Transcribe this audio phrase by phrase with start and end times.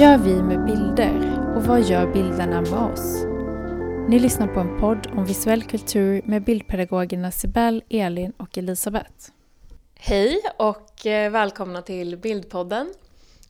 [0.00, 3.24] Gör vi med bilder och vad gör bilderna med oss?
[4.08, 9.30] Ni lyssnar på en podd om visuell kultur med bildpedagogerna Sibel, Elin och Elisabeth.
[9.94, 12.94] Hej och eh, välkomna till Bildpodden.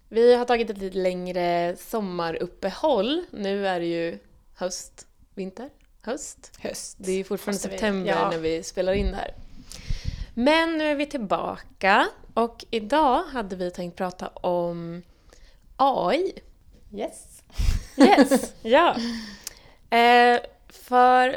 [0.08, 3.24] Vi har tagit ett lite längre sommaruppehåll.
[3.30, 4.18] Nu är det ju
[4.54, 5.70] höst, vinter,
[6.02, 6.58] höst.
[6.60, 6.96] Höst.
[7.00, 8.30] Det är ju fortfarande september ja.
[8.30, 9.34] när vi spelar in det här.
[10.34, 15.02] Men nu är vi tillbaka och idag hade vi tänkt prata om
[15.80, 16.32] AI.
[16.94, 17.42] Yes.
[17.96, 18.96] Yes, ja.
[19.98, 21.36] Eh, för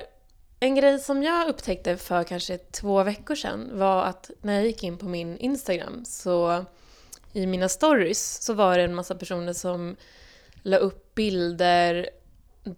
[0.60, 4.84] en grej som jag upptäckte för kanske två veckor sedan var att när jag gick
[4.84, 6.66] in på min Instagram så
[7.34, 9.96] i mina stories så var det en massa personer som
[10.62, 12.10] la upp bilder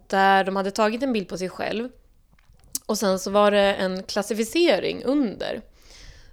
[0.07, 1.89] där de hade tagit en bild på sig själv
[2.85, 5.61] och sen så var det en klassificering under.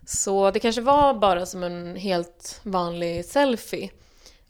[0.06, 3.90] Så det kanske var bara som en helt vanlig selfie.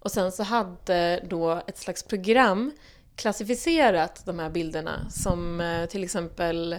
[0.03, 2.73] Och sen så hade då ett slags program
[3.17, 6.77] klassificerat de här bilderna som eh, till exempel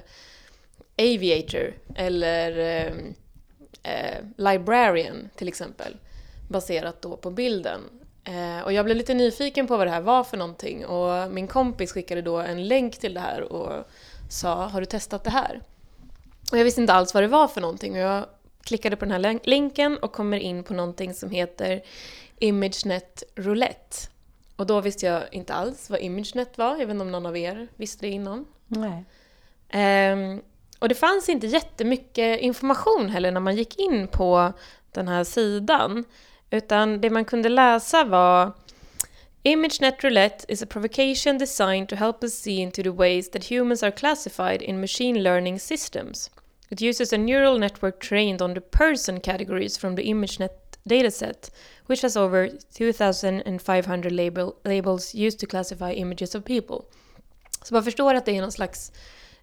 [0.98, 2.94] Aviator eller eh,
[3.84, 5.98] eh, Librarian till exempel
[6.50, 7.82] baserat då på bilden.
[8.24, 11.48] Eh, och jag blev lite nyfiken på vad det här var för någonting och min
[11.48, 13.88] kompis skickade då en länk till det här och
[14.30, 15.62] sa “Har du testat det här?”
[16.52, 18.26] Och jag visste inte alls vad det var för någonting och jag
[18.64, 21.82] klickade på den här län- länken och kommer in på någonting som heter
[22.40, 23.98] ImageNet Roulette.
[24.56, 27.38] Och då visste jag inte alls vad ImageNet var, jag vet inte om någon av
[27.38, 28.46] er visste det innan.
[28.68, 29.04] Nej.
[29.70, 30.42] Ehm,
[30.80, 34.54] och det fanns inte jättemycket information heller när man gick in på
[34.92, 36.04] den här sidan.
[36.50, 38.52] Utan det man kunde läsa var
[39.44, 43.84] ImageNet Roulette is a provocation designed to help us see into the ways that humans
[43.84, 46.32] are classified in machine learning systems.
[46.74, 51.52] It uses a neural network trained on the person categories from the ImageNet dataset,
[51.86, 56.86] which has over 2,500 label, labels used to classify images of people.
[57.64, 58.92] Så man förstår att det är någon slags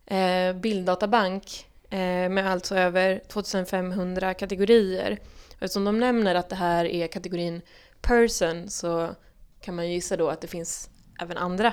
[0.07, 5.19] eh, bilddatabank eh, med alltså över 2500 kategorier.
[5.57, 7.63] Och eftersom de nämner att det här är kategorin
[8.01, 9.15] person så
[9.61, 10.91] kan man ju gissa då att det finns
[11.21, 11.73] även andra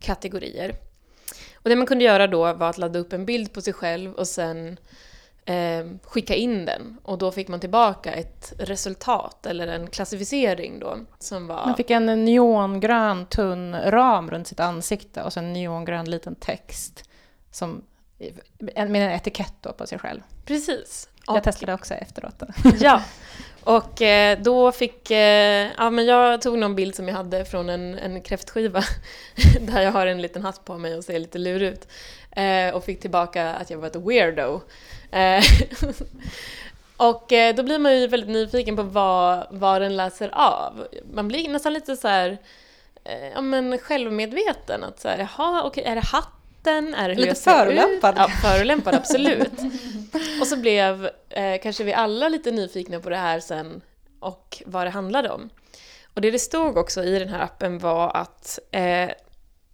[0.00, 0.87] kategorier.
[1.62, 4.12] Och det man kunde göra då var att ladda upp en bild på sig själv
[4.12, 4.78] och sen
[5.44, 6.98] eh, skicka in den.
[7.02, 11.66] Och då fick man tillbaka ett resultat eller en klassificering då som var...
[11.66, 17.04] Man fick en neongrön tunn ram runt sitt ansikte och sen en neongrön liten text
[17.50, 17.84] som,
[18.58, 20.20] med en etikett då på sig själv.
[20.44, 21.08] Precis.
[21.26, 22.38] Jag testade också efteråt.
[22.38, 22.46] Då.
[22.80, 23.02] Ja,
[23.68, 25.10] och eh, då fick...
[25.10, 28.82] Eh, ja, men jag tog någon bild som jag hade från en, en kräftskiva
[29.60, 31.88] där jag har en liten hatt på mig och ser lite lurig ut.
[32.30, 34.60] Eh, och fick tillbaka att jag var ett weirdo.
[35.10, 35.44] Eh,
[36.96, 40.86] och eh, då blir man ju väldigt nyfiken på vad, vad den läser av.
[41.12, 42.38] Man blir nästan lite så här...
[43.04, 44.84] Eh, ja, men självmedveten.
[44.84, 46.00] Att så här, jaha, okej, är det
[46.58, 46.94] hatten?
[46.94, 48.14] Är det Lite förolämpad.
[48.16, 49.52] Ja, förolämpad, absolut.
[50.40, 53.80] Och så blev eh, kanske vi alla lite nyfikna på det här sen
[54.20, 55.50] och vad det handlade om.
[56.14, 59.10] Och det det stod också i den här appen var att eh,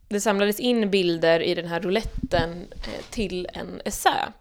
[0.09, 4.33] det samlades in bilder i den här rouletten eh, till en essä.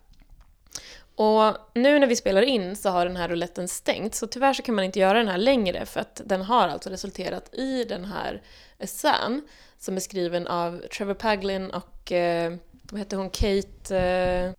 [1.16, 4.64] Och nu när vi spelar in så har den här rouletten stängt så tyvärr så
[4.64, 8.06] kan man inte göra den här längre för att den har alltså resulterat i den
[8.06, 8.42] här
[8.80, 9.42] essän
[9.84, 12.54] som är skriven av Trevor Paglin och eh,
[12.92, 14.52] vad heter hon, Kate, eh,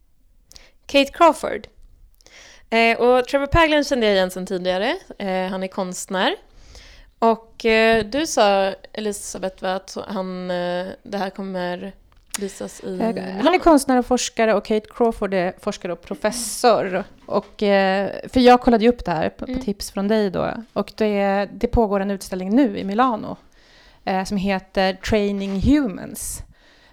[0.87, 1.67] Kate Crawford.
[2.71, 4.97] Eh, och Trevor Paglin kände jag igen sedan tidigare.
[5.19, 6.37] Eh, han är konstnär.
[7.19, 11.93] Och eh, du sa, Elisabeth, va, att han, eh, det här kommer
[12.39, 12.99] visas i...
[13.43, 17.05] Han är konstnär och forskare och Kate Crawford är forskare och professor.
[17.27, 17.55] Och,
[18.29, 19.61] för jag kollade ju upp det här på, Mm.
[19.61, 20.53] tips från dig då.
[20.73, 23.37] Och det, det pågår en utställning nu i Milano
[24.05, 26.43] eh, som heter Training Humans.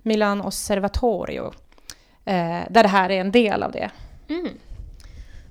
[0.04, 1.54] Milan Osservatorio.
[2.25, 3.92] Eh, där det här är en del av det.
[4.30, 4.48] Mm.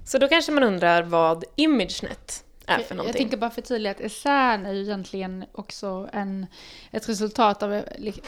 [0.05, 3.23] Så då kanske man undrar vad ImageNet är för Jag någonting.
[3.23, 6.47] tänker bara förtydliga att essän är ju egentligen också en,
[6.91, 8.21] ett resultat av li-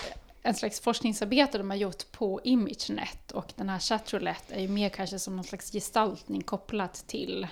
[0.43, 4.89] en slags forskningsarbete de har gjort på ImageNet och den här chatroulette är ju mer
[4.89, 7.47] kanske som någon slags gestaltning kopplat till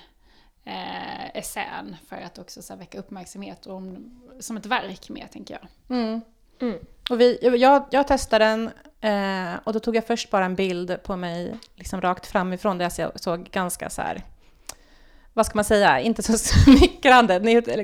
[0.64, 4.10] eh, essän för att också så här, väcka uppmärksamhet om,
[4.40, 5.96] som ett verk mer tänker jag.
[5.98, 6.20] Mm.
[7.10, 8.70] Och vi, jag, jag testade den
[9.00, 12.84] eh, och då tog jag först bara en bild på mig liksom rakt framifrån där
[12.84, 14.22] jag så- såg ganska så här,
[15.32, 17.38] vad ska man säga, inte så smickrande,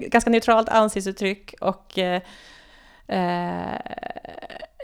[0.09, 2.23] ganska neutralt ansiktsuttryck och eh,
[3.09, 3.79] eh,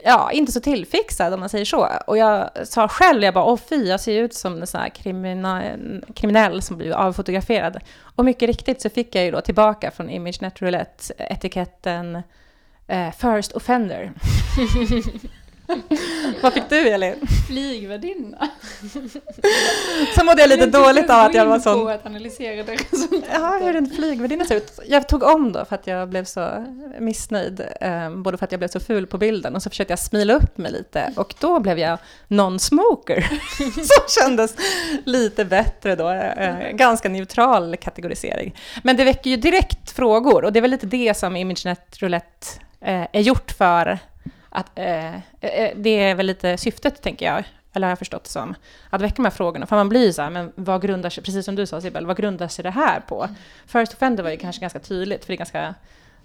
[0.04, 1.88] ja, inte så tillfixad om man säger så.
[2.06, 4.88] Och jag sa själv, jag bara, åh fy, jag ser ut som en sån här
[4.88, 5.62] krimina,
[6.14, 7.78] kriminell som blir avfotograferad.
[8.16, 12.22] Och mycket riktigt så fick jag ju då tillbaka från ImageNet Roulette etiketten
[12.86, 14.12] eh, first offender.
[16.42, 17.14] Vad fick du Elin?
[17.46, 18.48] Flygvärdinna.
[20.14, 21.88] Så mådde jag lite dåligt av att jag var sån...
[21.88, 23.30] att analysera det resultatet.
[23.32, 24.80] Ja, hur en flygvärdinna ser ut.
[24.86, 26.66] Jag tog om då för att jag blev så
[26.98, 27.62] missnöjd.
[27.80, 30.34] Eh, både för att jag blev så ful på bilden och så försökte jag smila
[30.34, 31.12] upp mig lite.
[31.16, 31.98] Och då blev jag
[32.28, 33.20] non-smoker.
[33.74, 34.56] Som kändes
[35.04, 36.10] lite bättre då.
[36.10, 38.56] Eh, ganska neutral kategorisering.
[38.82, 42.46] Men det väcker ju direkt frågor och det är väl lite det som ImageNet Roulette
[42.80, 43.98] eh, är gjort för
[44.52, 48.30] att, eh, eh, det är väl lite syftet, tänker jag, eller har jag förstått det
[48.30, 48.54] som,
[48.90, 49.66] att väcka de här frågorna.
[49.66, 52.16] För man blir så här, men vad grundar sig, precis som du sa Sibel, vad
[52.16, 53.22] grundar sig det här på?
[53.22, 53.34] Mm.
[53.66, 55.74] First Offender var ju kanske ganska tydligt, för det är ganska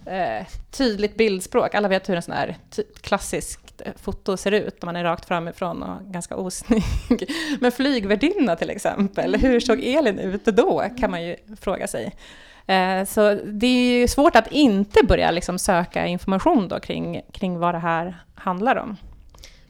[0.06, 1.76] eh, tydligt bildspråk.
[1.76, 2.58] Alla vet hur en sån här
[3.02, 6.84] klassiskt eh, foto ser ut, när man är rakt framifrån och ganska osnygg.
[7.60, 12.16] Men flygvärdinna till exempel, hur såg Elin ut då, kan man ju fråga sig.
[12.68, 17.60] Eh, så det är ju svårt att inte börja liksom söka information då kring, kring
[17.60, 18.98] vad det här handlar om.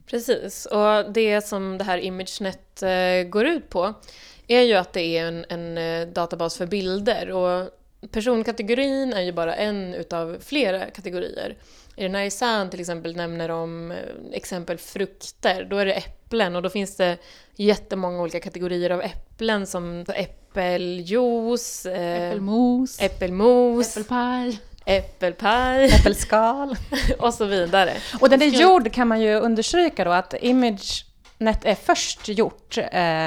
[0.10, 3.94] Precis, och det som det här ImageNet eh, går ut på
[4.48, 7.70] är ju att det är en, en eh, databas för bilder och
[8.12, 11.58] personkategorin är ju bara en utav flera kategorier.
[11.98, 13.94] I den här isän till exempel nämner de
[14.34, 17.18] exempel frukter, då är det äpplen och då finns det
[17.56, 26.76] jättemånga olika kategorier av äpplen som äppeljuice, eh, äppelmos, äppelmos, äppelpaj, äppelpaj, äppelskal
[27.20, 27.94] och så vidare.
[28.20, 33.26] Och den är gjord kan man ju understryka då att ImageNet är först gjort eh,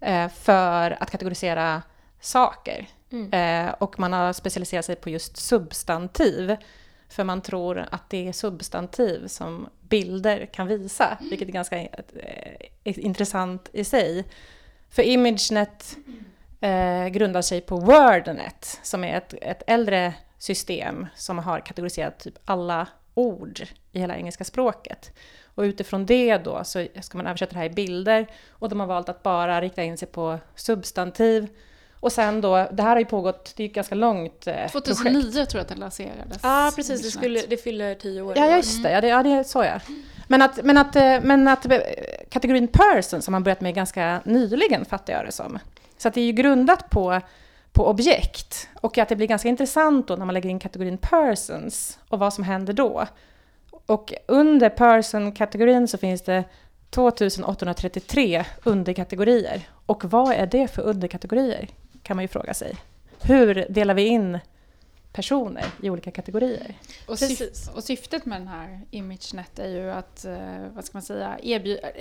[0.00, 1.82] eh, för att kategorisera
[2.20, 2.88] saker.
[3.12, 3.32] Mm.
[3.66, 6.56] Eh, och man har specialiserat sig på just substantiv.
[7.12, 11.88] För man tror att det är substantiv som bilder kan visa, vilket är ganska eh,
[12.84, 14.24] intressant i sig.
[14.90, 15.96] För ImageNet
[16.60, 22.38] eh, grundar sig på WordNet, som är ett, ett äldre system som har kategoriserat typ
[22.44, 23.60] alla ord
[23.92, 25.12] i hela engelska språket.
[25.54, 28.86] Och utifrån det då så ska man översätta det här i bilder och de har
[28.86, 31.48] valt att bara rikta in sig på substantiv
[32.02, 35.22] och sen då, det här har ju pågått, det är ett ganska långt eh, 2009
[35.22, 35.50] projekt.
[35.50, 36.38] tror jag att det lanserades.
[36.42, 37.02] Ja, ah, precis.
[37.02, 38.32] Det, skulle, det fyller tio år.
[38.36, 38.90] Ja, just det.
[38.90, 39.80] Ja, det, ja, det så ja.
[40.28, 41.78] Men att, men, att, eh, men att eh,
[42.28, 45.58] kategorin person som man börjat med ganska nyligen, fattar jag det som.
[45.98, 47.20] Så att det är ju grundat på,
[47.72, 48.68] på objekt.
[48.80, 52.34] Och att det blir ganska intressant då när man lägger in kategorin persons och vad
[52.34, 53.06] som händer då.
[53.86, 56.44] Och under person-kategorin så finns det
[56.90, 59.68] 2833 underkategorier.
[59.86, 61.68] Och vad är det för underkategorier?
[62.02, 62.76] Kan man ju fråga sig.
[63.22, 64.38] Hur delar vi in
[65.12, 66.74] personer i olika kategorier?
[67.06, 71.02] Och, syf och syftet med den här ImageNet är ju att, eh, vad ska man
[71.02, 71.92] säga, erbjuda,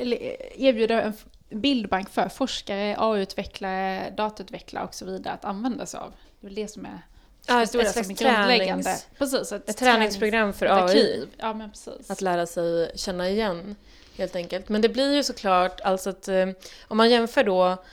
[0.55, 1.13] erbjuda en
[1.49, 6.13] bildbank för forskare, AI-utvecklare, datautvecklare och så vidare att använda sig av.
[6.39, 7.01] Det är väl det som är
[7.47, 8.97] Ja, ett, slags grundläggande.
[9.17, 11.27] Precis, ett, ett träningsprogram för AI.
[11.37, 12.11] Ja, men precis.
[12.11, 13.75] Att lära sig känna igen,
[14.17, 14.69] helt enkelt.
[14.69, 16.47] Men det blir ju såklart, alltså att eh,
[16.87, 17.83] om man jämför då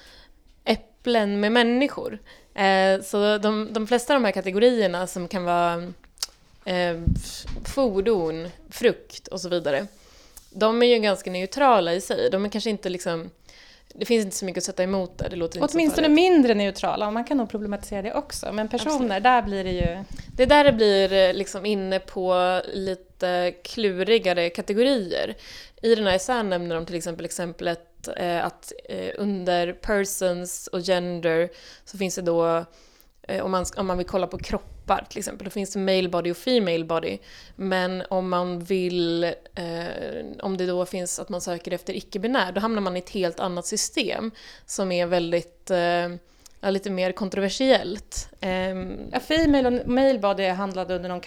[1.00, 2.19] äpplen med människor.
[2.55, 5.93] Eh, så de, de flesta av de här kategorierna som kan vara
[6.64, 6.97] eh,
[7.64, 9.87] fordon, frukt och så vidare,
[10.50, 12.31] de är ju ganska neutrala i sig.
[12.31, 13.31] De är kanske inte liksom
[13.95, 15.28] det finns inte så mycket att sätta emot där.
[15.28, 18.52] Det låter Åtminstone mindre neutrala, man kan nog problematisera det också.
[18.52, 19.23] Men personer, Absolut.
[19.23, 20.04] där blir det ju...
[20.37, 25.37] Det är där det blir eh, liksom inne på lite klurigare kategorier.
[25.83, 30.80] I den här essän nämner de till exempel exemplet eh, att eh, under persons och
[30.80, 31.49] gender
[31.85, 32.64] så finns det då
[33.23, 34.38] eh, om man, om man vill kolla på
[34.88, 37.18] kroppar till exempel, då finns det male body och female body.
[37.57, 42.61] Men om man vill, eh, om det då finns att man söker efter icke-binär, då
[42.61, 44.30] hamnar man i ett helt annat system
[44.66, 46.09] som är väldigt eh,
[46.61, 48.28] ja, lite mer kontroversiellt.
[48.42, 51.21] Um, ja, female och male body handlade under någon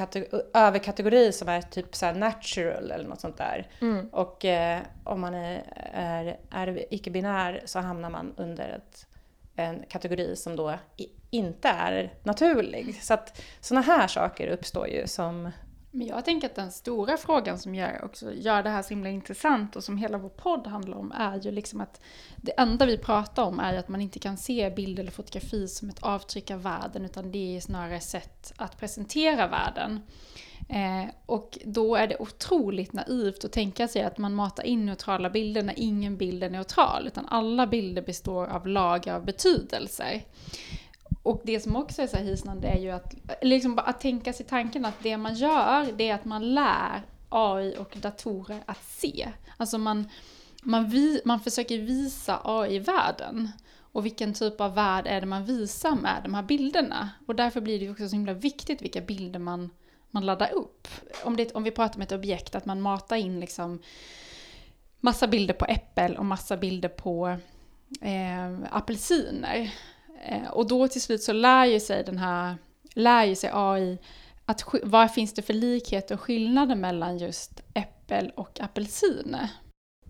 [0.54, 3.68] överkategori som är typ så natural eller något sånt där.
[3.82, 4.10] Mm.
[4.12, 5.64] Och eh, om man är,
[5.94, 9.08] är, är icke-binär så hamnar man under ett,
[9.56, 10.74] en kategori som då
[11.32, 13.04] inte är naturlig.
[13.04, 15.52] Så att sådana här saker uppstår ju som
[15.94, 19.10] men jag tänker att den stora frågan som gör, också, gör det här så himla
[19.10, 22.02] intressant och som hela vår podd handlar om är ju liksom att
[22.38, 25.90] det enda vi pratar om är att man inte kan se bild eller fotografi som
[25.90, 30.00] ett avtryck av världen utan det är snarare sätt att presentera världen.
[30.70, 35.30] Eh, och då är det otroligt naivt att tänka sig att man matar in neutrala
[35.30, 40.24] bilder när ingen bild är neutral utan alla bilder består av lager av betydelser.
[41.24, 44.86] Och det som också är så hisnande är ju att, liksom att tänka sig tanken
[44.86, 49.30] att det man gör, det är att man lär AI och datorer att se.
[49.58, 50.10] Alltså man,
[50.64, 53.52] man, vi, man försöker visa AI-världen.
[53.94, 57.10] Och vilken typ av värld är det man visar med de här bilderna?
[57.28, 59.70] Och därför blir det också så himla viktigt vilka bilder man
[60.12, 60.88] man laddar upp.
[61.24, 63.82] Om, det, om vi pratar om ett objekt, att man matar in liksom
[65.00, 67.38] massa bilder på äppel och massa bilder på
[68.02, 69.74] eh, apelsiner.
[70.24, 72.56] Eh, och då till slut så lär ju sig den här,
[72.94, 73.98] lär ju sig AI
[74.46, 79.38] att vad finns det för likheter och skillnader mellan just äppel och apelsin.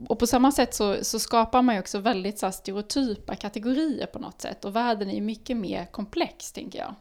[0.08, 4.20] Och på samma sätt så, så skapar man ju också väldigt så stereotypa kategorier på
[4.20, 6.96] något sätt och världen är ju mycket mer komplex, tänker jag.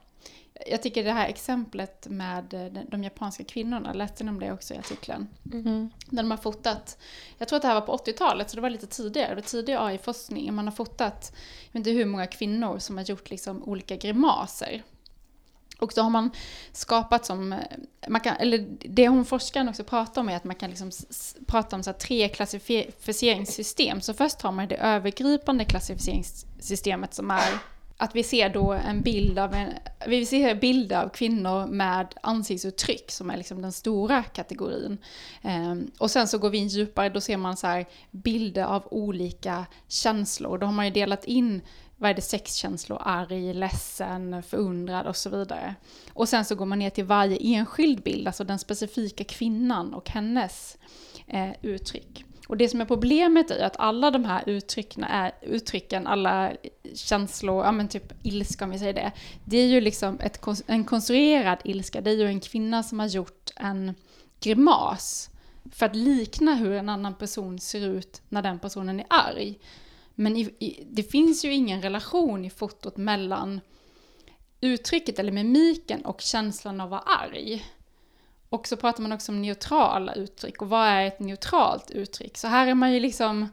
[0.67, 4.75] Jag tycker det här exemplet med de, de japanska kvinnorna, läste ni om det också
[4.75, 5.27] i artikeln?
[5.53, 5.91] Mm.
[6.07, 6.99] När de har fotat,
[7.39, 9.43] jag tror att det här var på 80-talet, så det var lite tidigare, det var
[9.43, 10.55] tidig AI-forskning.
[10.55, 11.33] Man har fotat,
[11.67, 14.83] jag vet inte hur många kvinnor som har gjort liksom olika grimaser.
[15.81, 16.31] Och så har man
[16.73, 17.55] skapat som,
[18.09, 20.91] man kan, eller det hon forskaren också pratar om är att man kan liksom
[21.47, 24.01] prata om så tre klassificeringssystem.
[24.01, 27.59] Så först har man det övergripande klassificeringssystemet som är
[28.01, 29.73] att vi ser då en bild av en,
[30.07, 34.99] vi ser bilder av kvinnor med ansiktsuttryck som är liksom den stora kategorin.
[35.43, 38.89] Um, och sen så går vi in djupare, då ser man så här bilder av
[38.91, 40.59] olika känslor.
[40.59, 41.61] Då har man ju delat in
[41.97, 45.75] vad är det sexkänslor, arg, ledsen, förundrad och så vidare.
[46.13, 50.11] Och sen så går man ner till varje enskild bild, alltså den specifika kvinnan och
[50.11, 50.79] hennes
[51.27, 52.25] eh, uttryck.
[52.51, 56.53] Och det som är problemet är att alla de här uttrycken, är, uttrycken alla
[56.95, 59.13] känslor, ja men typ ilska om vi säger det,
[59.45, 63.07] det är ju liksom ett, en konstruerad ilska, det är ju en kvinna som har
[63.07, 63.95] gjort en
[64.41, 65.31] grimas
[65.73, 69.59] för att likna hur en annan person ser ut när den personen är arg.
[70.15, 73.61] Men i, i, det finns ju ingen relation i fotot mellan
[74.61, 77.65] uttrycket eller mimiken och känslan av att vara arg.
[78.51, 82.39] Och så pratar man också om neutrala uttryck och vad är ett neutralt uttryck?
[82.39, 83.49] Så här är man ju liksom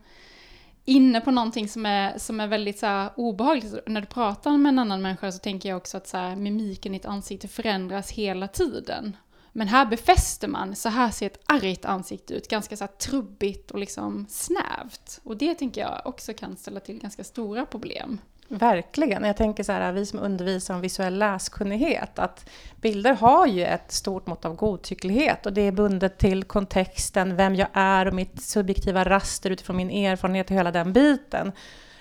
[0.85, 3.73] inne på någonting som är, som är väldigt så här, obehagligt.
[3.87, 6.93] När du pratar med en annan människa så tänker jag också att så här, mimiken
[6.93, 9.17] i ett ansikte förändras hela tiden.
[9.51, 13.71] Men här befäster man, så här ser ett argt ansikte ut, ganska så här trubbigt
[13.71, 15.19] och liksom snävt.
[15.23, 18.19] Och det tänker jag också kan ställa till ganska stora problem.
[18.49, 19.23] Verkligen.
[19.23, 22.49] Jag tänker så här, vi som undervisar om visuell läskunnighet, att
[22.81, 27.55] bilder har ju ett stort mått av godtycklighet och det är bundet till kontexten, vem
[27.55, 31.51] jag är och mitt subjektiva raster utifrån min erfarenhet och hela den biten.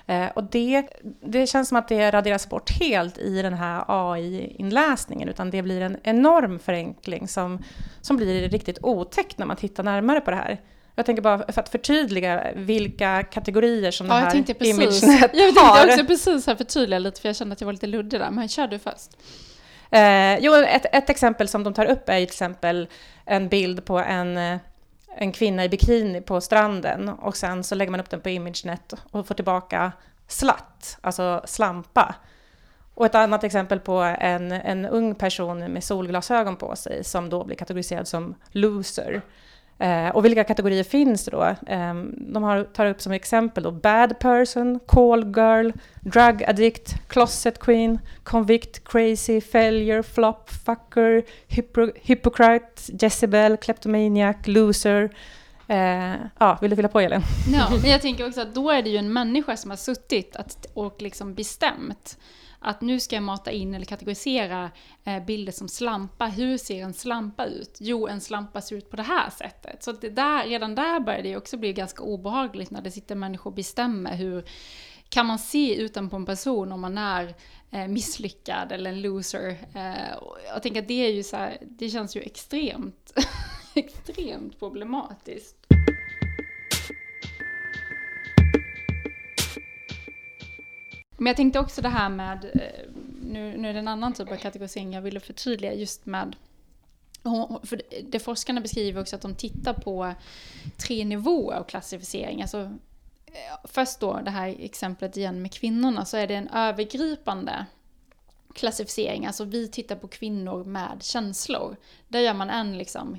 [0.06, 0.86] Eh, och det,
[1.20, 5.80] det känns som att det raderas bort helt i den här AI-inläsningen, utan det blir
[5.80, 7.62] en enorm förenkling som,
[8.00, 10.60] som blir riktigt otäckt när man tittar närmare på det här.
[10.98, 15.20] Jag tänker bara för att förtydliga vilka kategorier som ja, det här ImageNet har.
[15.22, 18.20] Jag tänkte också precis här förtydliga lite, för jag kände att jag var lite luddig
[18.20, 19.10] där, men kör du först.
[19.90, 22.88] Eh, jo, ett, ett exempel som de tar upp är till exempel
[23.24, 24.58] en bild på en
[25.18, 28.92] en kvinna i bikini på stranden och sen så lägger man upp den på ImageNet
[29.10, 29.92] och får tillbaka
[30.28, 32.14] slatt, alltså slampa.
[32.94, 37.44] Och ett annat exempel på en, en ung person med solglasögon på sig som då
[37.44, 39.22] blir kategoriserad som loser.
[39.78, 41.42] Eh, och vilka kategorier finns det då?
[41.66, 47.58] Eh, de har, tar upp som exempel då bad person, call girl, drug addict, closet
[47.58, 55.10] queen, convict, crazy, failure, flop, fucker, hypo, hypocrite, Jezebel, kleptomaniac, loser.
[55.68, 57.22] Eh, ja, vill du fylla på Elin?
[57.52, 60.36] Ja, men jag tänker också att då är det ju en människa som har suttit
[60.36, 62.18] att, och liksom bestämt
[62.58, 64.70] att nu ska jag mata in eller kategorisera
[65.04, 66.26] eh, bilder som slampa.
[66.26, 67.76] Hur ser en slampa ut?
[67.80, 69.82] Jo, en slampa ser ut på det här sättet.
[69.82, 73.50] Så det där, redan där börjar det också bli ganska obehagligt när det sitter människor
[73.50, 74.44] och bestämmer hur
[75.08, 77.34] kan man se utanpå en person om man är
[77.70, 79.58] eh, misslyckad eller en loser?
[79.74, 83.12] Eh, jag tänker att det är ju så här, det känns ju extremt,
[83.74, 85.56] extremt problematiskt.
[91.16, 92.90] Men jag tänkte också det här med, eh,
[93.22, 96.36] nu, nu är det en annan typ av kategorisering jag ville förtydliga, just med
[97.62, 100.14] för det forskarna beskriver också att de tittar på
[100.76, 102.42] tre nivåer av klassificering.
[102.42, 102.60] Alltså,
[103.26, 107.66] eh, först då det här exemplet igen med kvinnorna, så är det en övergripande
[108.54, 109.26] klassificering.
[109.26, 111.76] Alltså vi tittar på kvinnor med känslor.
[112.08, 113.18] Där gör man en, liksom,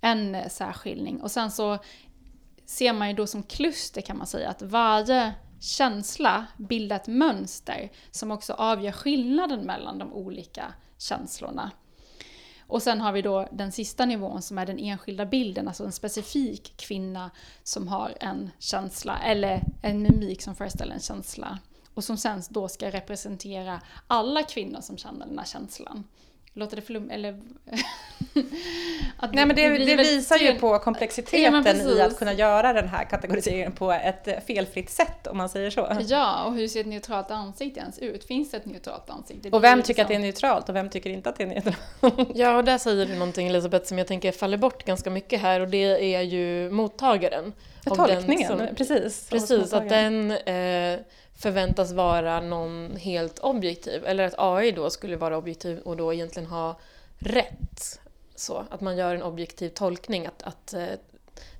[0.00, 1.20] en särskiljning.
[1.20, 1.78] Och sen så
[2.66, 7.90] ser man ju då som kluster kan man säga att varje känsla bilda ett mönster
[8.10, 11.70] som också avgör skillnaden mellan de olika känslorna.
[12.70, 15.92] Och sen har vi då den sista nivån som är den enskilda bilden, alltså en
[15.92, 17.30] specifik kvinna
[17.62, 21.58] som har en känsla, eller en mimik som föreställer en känsla.
[21.94, 26.04] Och som sen då ska representera alla kvinnor som känner den här känslan
[26.54, 27.10] låta det flum...
[27.10, 27.30] Eller...
[29.16, 32.72] att Nej men det, det, det visar ju på komplexiteten ja, i att kunna göra
[32.72, 35.96] den här kategoriseringen på ett felfritt sätt om man säger så.
[36.00, 38.24] Ja, och hur ser ett neutralt ansikte ens ut?
[38.24, 39.50] Finns det ett neutralt ansikte?
[39.50, 40.02] Och vem tycker liksom...
[40.02, 42.28] att det är neutralt och vem tycker inte att det är neutralt?
[42.34, 45.60] ja, och där säger du någonting Elisabeth som jag tänker faller bort ganska mycket här
[45.60, 47.52] och det är ju mottagaren.
[47.84, 49.28] Tolkningen, som, precis.
[49.30, 51.00] Precis, att den eh,
[51.40, 54.04] förväntas vara någon helt objektiv.
[54.06, 56.78] Eller att AI då skulle vara objektiv och då egentligen ha
[57.18, 58.00] rätt.
[58.34, 60.86] Så, att man gör en objektiv tolkning, att, att eh,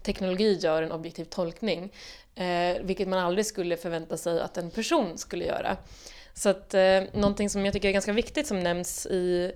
[0.02, 1.92] teknologi gör en objektiv tolkning.
[2.34, 5.76] Eh, vilket man aldrig skulle förvänta sig att en person skulle göra.
[6.34, 9.52] Så att eh, någonting som jag tycker är ganska viktigt som nämns i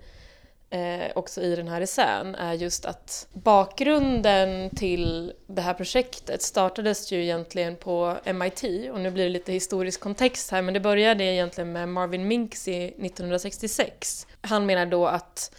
[0.74, 7.12] eh, också i den här essän är just att bakgrunden till det här projektet startades
[7.12, 11.24] ju egentligen på MIT och nu blir det lite historisk kontext här men det började
[11.24, 14.26] egentligen med Marvin Minksy 1966.
[14.40, 15.54] Han menar då att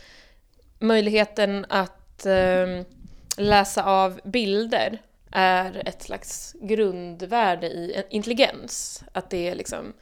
[0.79, 2.81] möjligheten att eh,
[3.37, 9.03] läsa av bilder är ett slags grundvärde i intelligens.
[9.11, 9.93] Att det är liksom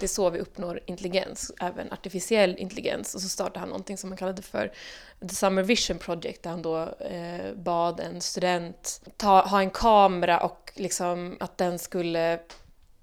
[0.00, 3.14] det är så vi uppnår intelligens, även artificiell intelligens.
[3.14, 4.72] Och så startade han någonting som han kallade för
[5.20, 10.40] The Summer Vision Project där han då eh, bad en student ta, ha en kamera
[10.40, 12.32] och liksom att den skulle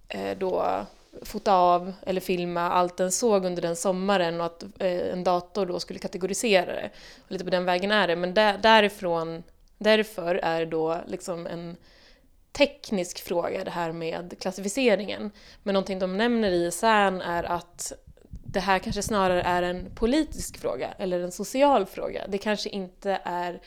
[0.07, 0.85] eh, då
[1.21, 5.65] fota av eller filma allt den såg under den sommaren och att eh, en dator
[5.65, 6.89] då skulle kategorisera det.
[7.25, 9.43] Och lite på den vägen är det, men där, därifrån,
[9.77, 11.77] därför är det då liksom en
[12.57, 15.31] teknisk fråga det här med klassificeringen.
[15.63, 17.93] Men någonting de nämner i CERN är att
[18.43, 22.27] det här kanske snarare är en politisk fråga eller en social fråga.
[22.27, 23.61] Det kanske inte är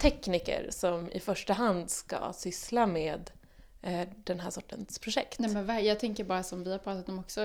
[0.00, 3.30] tekniker som i första hand ska syssla med
[3.82, 5.38] eh, den här sortens projekt.
[5.38, 7.40] Nej, men jag tänker bara som vi har pratat om också,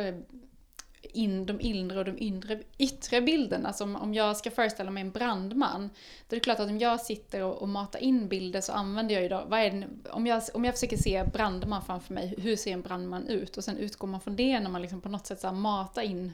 [1.14, 3.74] in de inre och de inre, yttre bilderna.
[3.74, 5.90] Som om jag ska föreställa mig en brandman,
[6.30, 9.16] då är det klart att om jag sitter och, och matar in bilder så använder
[9.16, 12.36] jag ju då, vad är det, om, jag, om jag försöker se brandman framför mig,
[12.38, 13.58] hur ser en brandman ut?
[13.58, 16.34] Och sen utgår man från det när man liksom på något sätt så matar in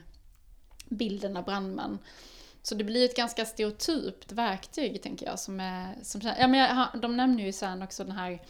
[0.88, 1.98] bilderna brandman.
[2.62, 5.94] Så det blir ett ganska stereotypt verktyg, tänker jag, som är...
[6.02, 8.40] Som, ja, men jag, de nämner ju sen också den här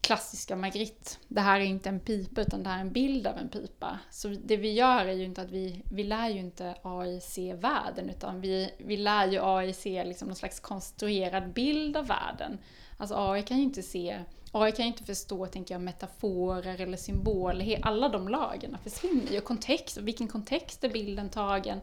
[0.00, 1.10] klassiska Magritte.
[1.28, 3.98] Det här är inte en pipa utan det här är en bild av en pipa.
[4.10, 7.54] Så det vi gör är ju inte att vi, vi lär ju inte AI se
[7.54, 12.58] världen utan vi, vi lär ju AI se liksom någon slags konstruerad bild av världen.
[12.96, 14.20] Alltså AI kan ju inte se,
[14.52, 17.78] AI kan ju inte förstå, tänker jag, metaforer eller symboler.
[17.82, 19.40] Alla de lagen försvinner ju.
[19.40, 21.80] Kontext, vilken kontext är bilden tagen?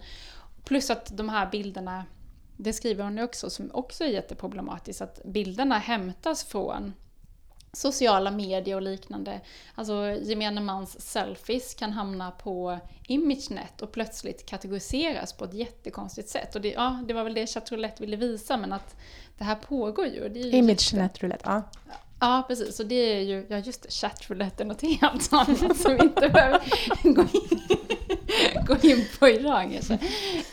[0.64, 2.06] Plus att de här bilderna,
[2.58, 6.94] det skriver hon ju också, som också är jätteproblematiskt, att bilderna hämtas från
[7.78, 9.42] sociala medier och liknande.
[9.76, 16.56] Alltså gemene mans selfies kan hamna på ImageNet och plötsligt kategoriseras på ett jättekonstigt sätt.
[16.56, 18.96] Och det, ja, det var väl det Chatroulette ville visa, men att
[19.38, 20.32] det här pågår ju.
[20.34, 21.64] ju ImageNet roulette, ja.
[22.20, 22.80] Ja, precis.
[22.80, 26.30] Och det är ju, ja just det, chatroulette är något helt annat som vi inte
[26.30, 26.62] behöver
[27.04, 27.78] gå in,
[28.68, 29.94] gå in på Iran kanske.
[29.94, 30.08] Alltså.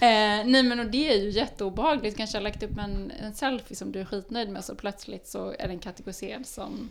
[0.05, 2.17] Eh, nej men och det är ju jätteobehagligt.
[2.17, 5.55] Kanske har lagt upp en, en selfie som du är skitnöjd med så plötsligt så
[5.59, 6.91] är den kategoriserad som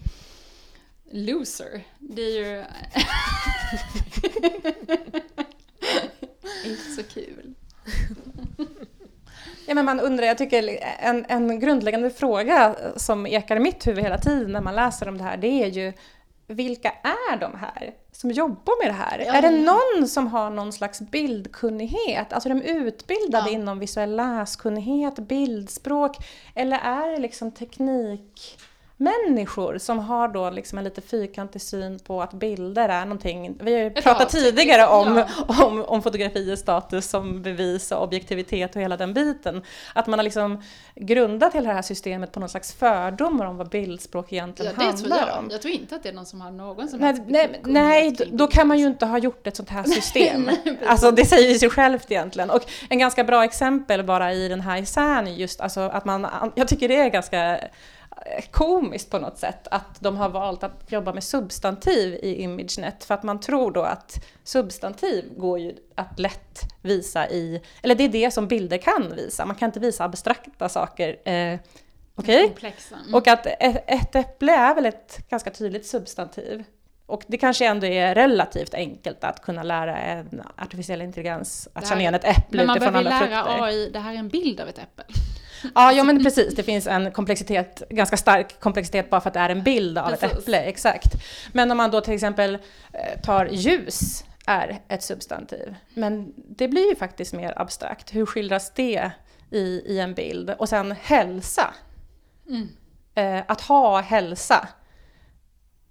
[1.12, 1.84] loser.
[2.00, 2.64] Det är ju...
[6.70, 7.54] inte så kul.
[9.68, 14.04] Ja, men man undrar, jag tycker en, en grundläggande fråga som ekar i mitt huvud
[14.04, 15.94] hela tiden när man läser om det här, det är ju
[16.48, 19.20] vilka är de här som jobbar med det här?
[19.20, 19.34] Ja.
[19.34, 22.34] Är det någon som har någon slags bildkunnighet?
[22.34, 23.56] Alltså de utbildade ja.
[23.56, 26.18] inom visuell läskunnighet, bildspråk?
[26.56, 28.58] Eller är det liksom teknik
[28.98, 33.58] människor som har då liksom en lite fyrkantig syn på att bilder är någonting.
[33.62, 35.66] Vi har ju pratat tidigare om, ja.
[35.66, 39.64] om, om fotografiers status som bevis och objektivitet och hela den biten.
[39.96, 40.64] Att man har liksom
[40.96, 45.28] grundat hela det här systemet på någon slags fördomar om vad bildspråk egentligen ja, handlar
[45.28, 45.40] jag.
[45.40, 45.50] om.
[45.52, 48.48] Jag tror inte att det är någon som har någon som Nej, nej, nej då
[48.48, 50.50] kan man ju inte ha gjort ett sånt här system.
[50.86, 52.50] alltså det säger sig självt egentligen.
[52.50, 56.68] Och en ganska bra exempel bara i den här essän just alltså att man, jag
[56.68, 57.60] tycker det är ganska
[58.52, 63.14] komiskt på något sätt att de har valt att jobba med substantiv i ImageNet för
[63.14, 68.10] att man tror då att substantiv går ju att lätt visa i, eller det är
[68.10, 71.30] det som bilder kan visa, man kan inte visa abstrakta saker.
[71.30, 71.60] Eh,
[72.16, 72.46] Okej?
[72.46, 72.72] Okay?
[72.92, 73.16] Mm.
[73.16, 76.64] Och att ett äpple är väl ett ganska tydligt substantiv.
[77.06, 82.02] Och det kanske ändå är relativt enkelt att kunna lära en artificiell intelligens att känna
[82.02, 83.30] igen ett äpple utifrån alla frukter.
[83.30, 85.06] Men man behöver lära AI, det här är en bild av ett äpple.
[85.76, 86.56] Ja, ja men precis.
[86.56, 90.10] Det finns en komplexitet, ganska stark komplexitet bara för att det är en bild av
[90.10, 90.24] precis.
[90.24, 90.60] ett äpple.
[90.60, 91.14] Exakt.
[91.54, 92.58] Men om man då till exempel
[92.94, 95.76] eh, tar ljus är ett substantiv.
[95.94, 98.16] Men det blir ju faktiskt mer abstrakt.
[98.16, 99.12] Hur skildras det
[99.52, 100.50] i, i en bild.
[100.50, 101.74] Och sen hälsa.
[103.16, 104.68] Eh, att ha hälsa.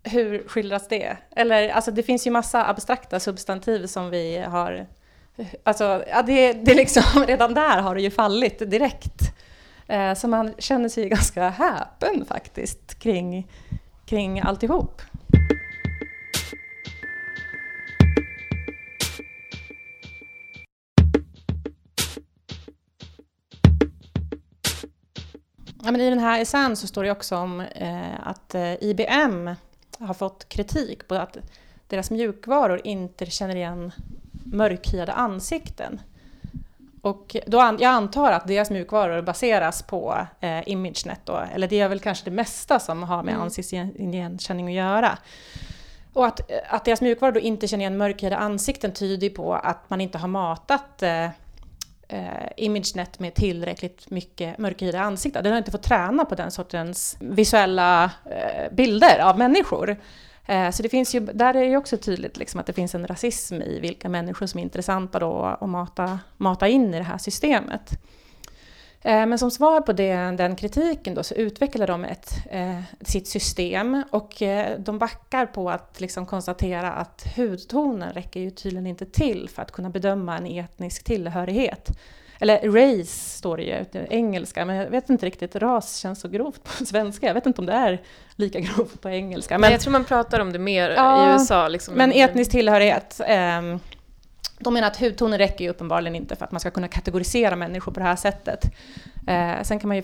[0.03, 1.17] Hur skildras det?
[1.37, 4.87] Eller alltså det finns ju massa abstrakta substantiv som vi har...
[5.63, 9.21] Alltså ja, det, det liksom, redan där har det ju fallit direkt.
[9.93, 13.49] Eh, så man känner sig ganska häpen faktiskt kring,
[14.07, 15.03] kring alltihop.
[25.85, 29.51] Ja, men I den här essän så står det också om eh, att eh, IBM
[29.99, 31.37] har fått kritik på att
[31.87, 33.93] deras mjukvaror inte känner igen
[34.45, 36.01] mörkhyade ansikten.
[37.03, 41.81] Och då an jag antar att deras mjukvaror baseras på eh, ImageNet då, eller det
[41.81, 43.43] är väl kanske det mesta som har med mm.
[43.43, 45.19] ansiktsigenkänning att göra.
[46.13, 50.01] Och att, att deras mjukvaror då inte känner igen mörkhyade ansikten tyder på att man
[50.01, 51.25] inte har matat eh,
[52.09, 55.45] eh, ImageNet med tillräckligt mycket mörkhyade ansikten.
[55.45, 59.97] Den har inte fått träna på den sortens visuella eh, bilder av människor.
[60.47, 63.07] Eh, så det finns ju, där är det också tydligt liksom att det finns en
[63.07, 67.19] rasism i vilka människor som är intressanta då att mata, mata in i det här
[67.19, 67.91] systemet.
[69.03, 73.29] Eh, men som svar på den, den kritiken då, så utvecklar de ett, eh, sitt
[73.29, 74.43] system och
[74.79, 79.73] de backar på att liksom konstatera att hudtonen räcker ju tydligen inte till för att
[79.73, 81.91] kunna bedöma en etnisk tillhörighet.
[82.43, 86.65] Eller race står det ju, engelska, men jag vet inte riktigt, ras känns så grovt
[86.65, 87.27] på svenska.
[87.27, 88.03] Jag vet inte om det är
[88.37, 89.59] lika grovt på engelska.
[89.59, 91.69] Men, jag tror man pratar om det mer ja, i USA.
[91.69, 91.95] Liksom.
[91.95, 93.77] Men etnisk tillhörighet, eh,
[94.59, 97.93] de menar att hudtonen räcker ju uppenbarligen inte för att man ska kunna kategorisera människor
[97.93, 98.65] på det här sättet.
[99.27, 100.03] Eh, sen kan man ju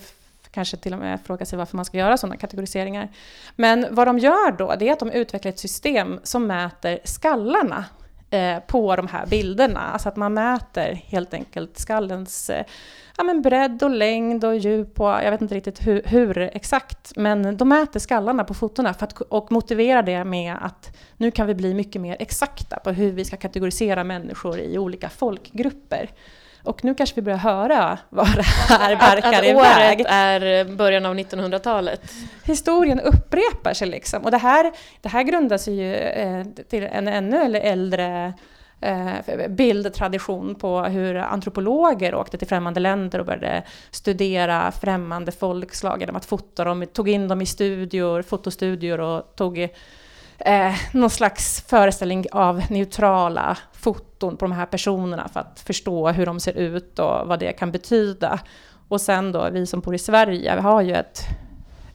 [0.51, 3.09] kanske till och med fråga sig varför man ska göra sådana kategoriseringar.
[3.57, 7.85] Men vad de gör då, det är att de utvecklar ett system som mäter skallarna
[8.31, 9.81] eh, på de här bilderna.
[9.81, 12.64] Alltså att man mäter helt enkelt skallens eh,
[13.17, 17.12] ja, men bredd och längd och djup och jag vet inte riktigt hur, hur exakt,
[17.17, 21.47] men de mäter skallarna på fotona för att, och motiverar det med att nu kan
[21.47, 26.11] vi bli mycket mer exakta på hur vi ska kategorisera människor i olika folkgrupper.
[26.69, 30.01] Och nu kanske vi börjar höra vad det här barkar iväg.
[30.01, 32.01] Året är början av 1900-talet.
[32.45, 34.25] Historien upprepar sig liksom.
[34.25, 38.35] Och det här, det här grundar sig ju eh, till en ännu äldre
[38.81, 46.17] eh, bildtradition på hur antropologer åkte till främmande länder och började studera främmande folkslag genom
[46.17, 49.69] att fota dem, tog in dem i studior, fotostudior och tog
[50.38, 56.27] eh, någon slags föreställning av neutrala foton på de här personerna för att förstå hur
[56.27, 58.40] de ser ut och vad det kan betyda.
[58.88, 61.20] Och sen då, vi som bor i Sverige, vi har ju ett,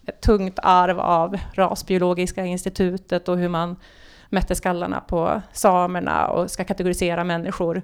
[0.08, 3.76] ett tungt arv av Rasbiologiska institutet och hur man
[4.30, 7.82] mätte skallarna på samerna och ska kategorisera människor.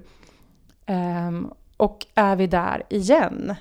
[0.86, 3.54] Um, och är vi där igen?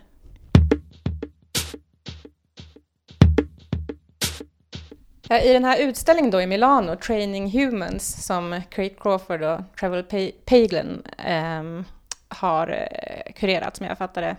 [5.29, 10.01] Eh, I den här utställningen då i Milano, Training Humans, som Craig Crawford och Trevor
[10.45, 11.85] Paglen um, ehm,
[12.27, 14.35] har eh, kurerat, som jag fattar det,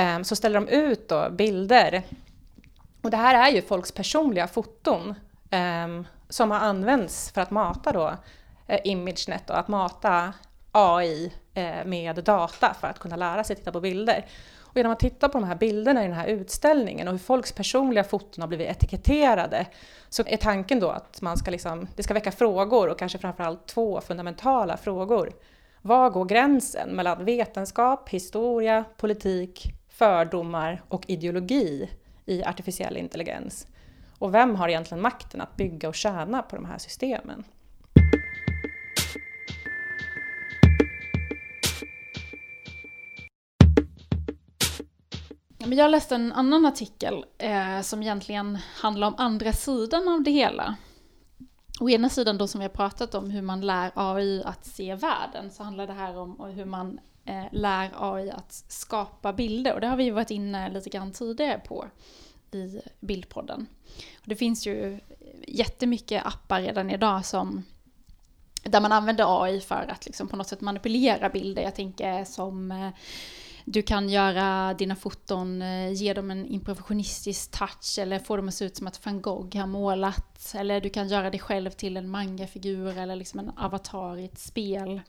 [0.00, 2.02] um, så ställer de ut då bilder.
[3.02, 5.14] Och det här är ju folks personliga foton
[5.84, 8.08] um, som har använts för att mata då
[8.70, 10.32] uh, ImageNet och att mata
[10.72, 14.24] AI uh, med data för att kunna lära sig titta på bilder.
[14.74, 17.52] Och genom att titta på de här bilderna i den här utställningen och hur folks
[17.52, 19.66] personliga foton har blivit etiketterade
[20.08, 23.66] så är tanken då att man ska liksom, det ska väcka frågor och kanske framförallt
[23.66, 25.32] två fundamentala frågor.
[25.82, 31.90] Var går gränsen mellan vetenskap, historia, politik, fördomar och ideologi
[32.26, 33.66] i artificiell intelligens?
[34.18, 37.44] Och vem har egentligen makten att bygga och tjäna på de här systemen?
[45.66, 50.30] Men jag läste en annan artikel eh, som egentligen handlar om andra sidan av det
[50.30, 50.76] hela.
[51.80, 54.94] Å ena sidan då som vi har pratat om hur man lär AI att se
[54.94, 59.80] världen så handlar det här om hur man eh, lär AI att skapa bilder och
[59.80, 61.86] det har vi varit inne lite grann tidigare på
[62.52, 63.66] i Bildpodden.
[64.14, 65.00] Och det finns ju
[65.48, 67.64] jättemycket appar redan idag som
[68.62, 71.62] där man använder AI för att liksom på något sätt manipulera bilder.
[71.62, 72.88] Jag tänker som eh,
[73.64, 78.54] du kan göra dina foton, eh, ge dem en impressionistisk touch eller få dem att
[78.54, 80.54] se ut som att van Gogh har målat.
[80.54, 84.38] Eller du kan göra dig själv till en mangafigur eller liksom en avatar i ett
[84.38, 85.00] spel.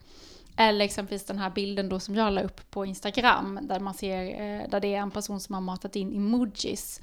[0.56, 4.24] Eller exempelvis den här bilden då som jag la upp på Instagram där man ser,
[4.24, 7.00] eh, där det är en person som har matat in emojis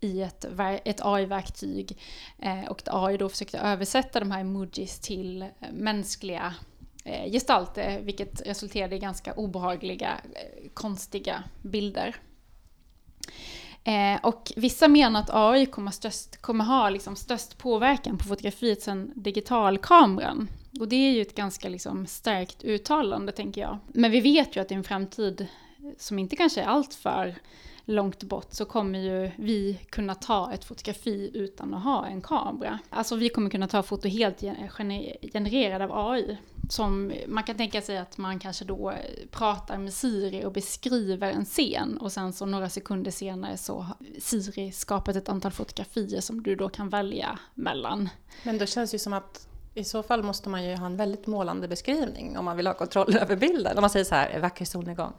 [0.00, 0.44] i ett,
[0.84, 1.98] ett AI-verktyg.
[2.38, 6.54] Eh, och AI då försökte översätta de här emojis till mänskliga
[7.04, 12.16] Eh, gestalter, eh, vilket resulterade i ganska obehagliga, eh, konstiga bilder.
[13.84, 18.82] Eh, och vissa menar att AI kommer, störst, kommer ha liksom störst påverkan på fotografiet
[18.82, 20.48] sen digitalkameran.
[20.80, 23.78] Och det är ju ett ganska liksom starkt uttalande tänker jag.
[23.86, 25.46] Men vi vet ju att i en framtid
[25.98, 27.34] som inte kanske är alltför
[27.84, 32.78] långt bort så kommer ju vi kunna ta ett fotografi utan att ha en kamera.
[32.90, 34.40] Alltså vi kommer kunna ta foto helt
[35.32, 36.38] genererade av AI.
[36.68, 38.94] Som man kan tänka sig att man kanske då
[39.30, 43.96] pratar med Siri och beskriver en scen och sen så några sekunder senare så har
[44.20, 48.08] Siri skapat ett antal fotografier som du då kan välja mellan.
[48.42, 50.96] Men då känns det ju som att i så fall måste man ju ha en
[50.96, 53.78] väldigt målande beskrivning om man vill ha kontroll över bilden.
[53.78, 55.12] Om man säger så här, vacker solnedgång.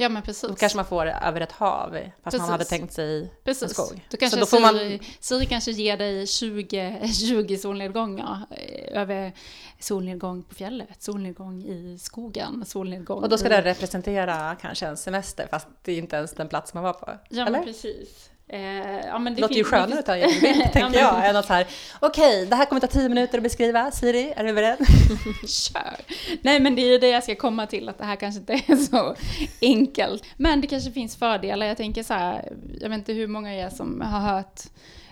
[0.00, 0.48] Ja men precis.
[0.48, 2.40] Då kanske man får över ett hav fast precis.
[2.40, 3.62] man hade tänkt sig precis.
[3.62, 4.06] en skog.
[4.10, 5.06] Då kanske så då får Siri, man...
[5.20, 8.46] Siri kanske ger dig 20, 20 solnedgångar
[8.92, 9.32] över
[9.78, 13.50] solnedgång på fjället, solnedgång i skogen, solnedgång Och då ska i...
[13.50, 17.18] det representera kanske en semester fast det är inte ens den plats man var på.
[17.28, 17.50] Ja eller?
[17.50, 18.30] men precis.
[18.52, 21.46] Eh, ja, men det låter ju skönare att ta en bild, tänker jag, än att
[21.46, 21.66] så här,
[22.00, 24.78] okej, okay, det här kommer ta tio minuter att beskriva, Siri, är du beredd?
[25.48, 25.96] Kör!
[26.42, 28.52] Nej, men det är ju det jag ska komma till, att det här kanske inte
[28.52, 29.14] är så
[29.62, 30.24] enkelt.
[30.36, 33.70] Men det kanske finns fördelar, jag tänker så här, jag vet inte hur många är
[33.70, 34.60] som har hört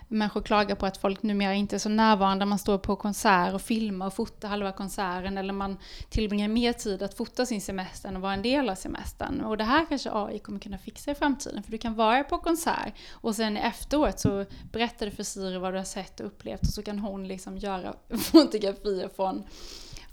[0.08, 2.44] människor klagar på att folk numera inte är så närvarande.
[2.44, 7.02] Man står på konsert och filmar och fotar halva konserten eller man tillbringar mer tid
[7.02, 9.40] att fota sin semester än att vara en del av semestern.
[9.40, 12.38] Och det här kanske AI kommer kunna fixa i framtiden för du kan vara på
[12.38, 16.60] konsert och sen efteråt så berättar du för Siri vad du har sett och upplevt
[16.60, 19.44] och så kan hon liksom göra fotografier från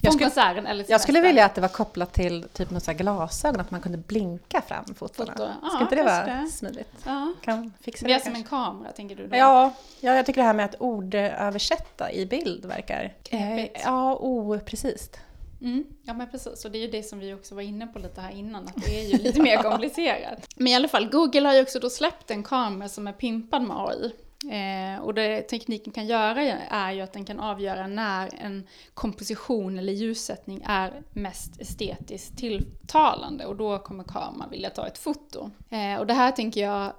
[0.05, 3.61] jag skulle, konserten eller Jag skulle vilja att det var kopplat till typ något glasögon,
[3.61, 5.31] att man kunde blinka fram fotona.
[5.31, 5.49] Foto.
[5.61, 6.47] Ja, Ska inte det vara det.
[6.47, 6.89] smidigt?
[7.05, 7.33] Ja.
[7.41, 9.35] Kan fixa det, är som en kamera, tänker du då?
[9.37, 13.13] Ja, ja, jag tycker det här med att ordöversätta i bild verkar...
[13.29, 15.17] Eh, ja, oprecist.
[15.61, 17.99] Mm, ja men precis, och det är ju det som vi också var inne på
[17.99, 20.47] lite här innan, att det är ju lite mer komplicerat.
[20.55, 23.61] Men i alla fall, Google har ju också då släppt en kamera som är pimpad
[23.61, 24.11] med AI.
[24.51, 29.79] Eh, och det tekniken kan göra är ju att den kan avgöra när en komposition
[29.79, 35.51] eller ljussättning är mest estetiskt tilltalande och då kommer kameran vilja ta ett foto.
[35.69, 36.93] Eh, och det här tänker jag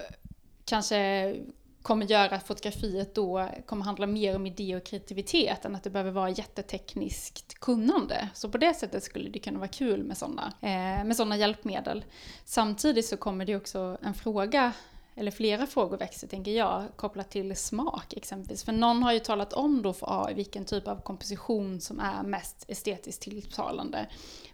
[0.64, 1.34] kanske
[1.82, 5.90] kommer göra att fotografiet då kommer handla mer om idé och kreativitet än att det
[5.90, 8.28] behöver vara jättetekniskt kunnande.
[8.34, 12.04] Så på det sättet skulle det kunna vara kul med sådana eh, med såna hjälpmedel.
[12.44, 14.72] Samtidigt så kommer det också en fråga
[15.16, 18.64] eller flera frågor växer, tänker jag, kopplat till smak exempelvis.
[18.64, 22.22] För någon har ju talat om då för AI vilken typ av komposition som är
[22.22, 24.06] mest estetiskt tilltalande.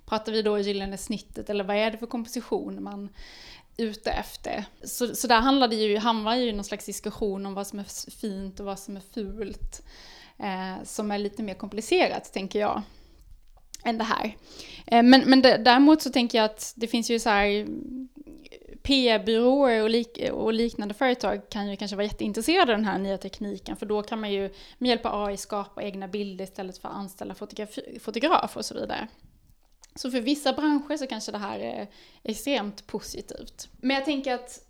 [0.05, 3.09] Pratar vi då gyllene snittet eller vad är det för komposition man
[3.77, 4.64] är ute efter?
[4.85, 7.79] Så, så där handlar det ju, hamnar ju i någon slags diskussion om vad som
[7.79, 9.83] är fint och vad som är fult.
[10.38, 12.83] Eh, som är lite mer komplicerat, tänker jag
[13.85, 14.37] än det här.
[14.87, 17.66] Eh, men, men däremot så tänker jag att det finns ju så här
[18.83, 23.18] PR-byråer och, lik och, liknande företag kan ju kanske vara jätteintresserade av den här nya
[23.18, 26.88] tekniken för då kan man ju med hjälp av AI skapa egna bilder istället för
[26.88, 27.35] att anställa
[28.01, 29.09] fotografer och så vidare.
[29.95, 31.88] Så för vissa branscher så kanske det här är
[32.23, 33.68] extremt positivt.
[33.81, 34.61] Men jag tänker att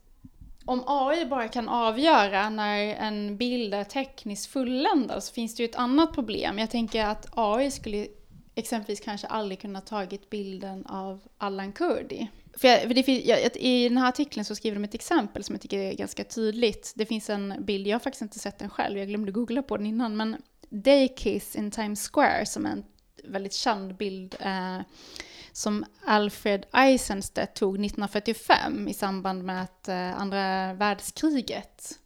[0.64, 5.68] om AI bara kan avgöra när en bild är tekniskt fulländad så finns det ju
[5.68, 6.58] ett annat problem.
[6.58, 8.06] Jag tänker att AI skulle
[8.54, 12.28] exempelvis kanske aldrig kunna tagit bilden av Allan Kurdi.
[12.56, 15.54] För, jag, för det, jag, I den här artikeln så skriver de ett exempel som
[15.54, 16.92] jag tycker är ganska tydligt.
[16.96, 19.76] Det finns en bild, jag har faktiskt inte sett den själv, jag glömde googla på
[19.76, 20.36] den innan, men
[20.68, 22.84] Daykiss in Times Square som är en
[23.24, 24.80] väldigt känd bild eh,
[25.52, 31.98] som Alfred Eisenstedt tog 1945 i samband med att eh, andra världskriget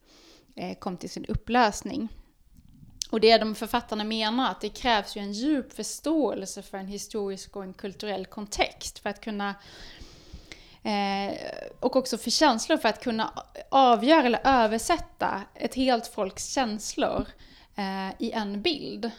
[0.56, 2.08] eh, kom till sin upplösning.
[3.10, 7.56] Och det de författarna menar att det krävs ju en djup förståelse för en historisk
[7.56, 9.54] och en kulturell kontext för att kunna
[10.86, 11.38] eh,
[11.80, 13.32] och också för känslor för att kunna
[13.68, 17.26] avgöra eller översätta ett helt folks känslor
[17.76, 19.10] eh, i en bild.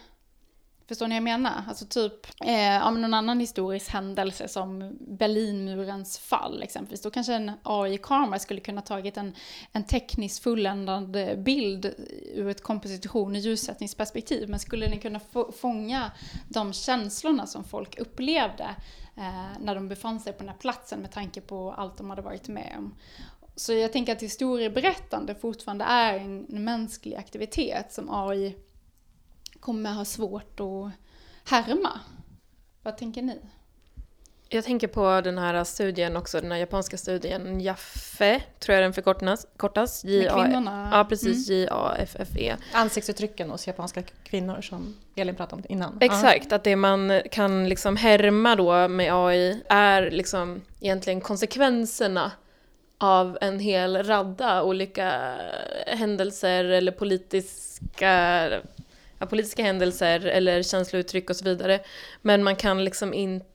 [0.87, 1.63] Förstår ni vad jag menar?
[1.67, 2.13] Alltså typ,
[2.45, 8.59] eh, om någon annan historisk händelse som Berlinmurens fall exempelvis, då kanske en AI-kamera skulle
[8.59, 9.35] kunna tagit en,
[9.71, 11.93] en tekniskt fulländad bild
[12.33, 15.19] ur ett komposition och ljussättningsperspektiv, men skulle den kunna
[15.61, 16.11] fånga
[16.47, 18.75] de känslorna som folk upplevde
[19.17, 22.21] eh, när de befann sig på den här platsen med tanke på allt de hade
[22.21, 22.95] varit med om.
[23.55, 28.57] Så jag tänker att historieberättande fortfarande är en mänsklig aktivitet som AI
[29.59, 30.91] kommer ha svårt att
[31.49, 31.99] härma.
[32.83, 33.39] Vad tänker ni?
[34.49, 38.93] Jag tänker på den här studien också, den här japanska studien, Jaffe, tror jag den
[38.93, 39.47] förkortas.
[39.57, 40.89] Kortas, J -A kvinnorna?
[40.91, 41.49] Ja, precis.
[41.49, 41.61] Mm.
[41.61, 42.55] J-A-F-F-E.
[42.73, 45.97] Ansiktsuttrycken hos japanska kvinnor som Elin pratade om innan.
[46.01, 52.31] Exakt, att det man kan liksom härma då med AI är liksom egentligen konsekvenserna
[52.97, 55.35] av en hel radda olika
[55.87, 58.11] händelser eller politiska,
[59.19, 61.79] ja, politiska händelser eller känslouttryck och så vidare.
[62.21, 63.45] Men man kan liksom inte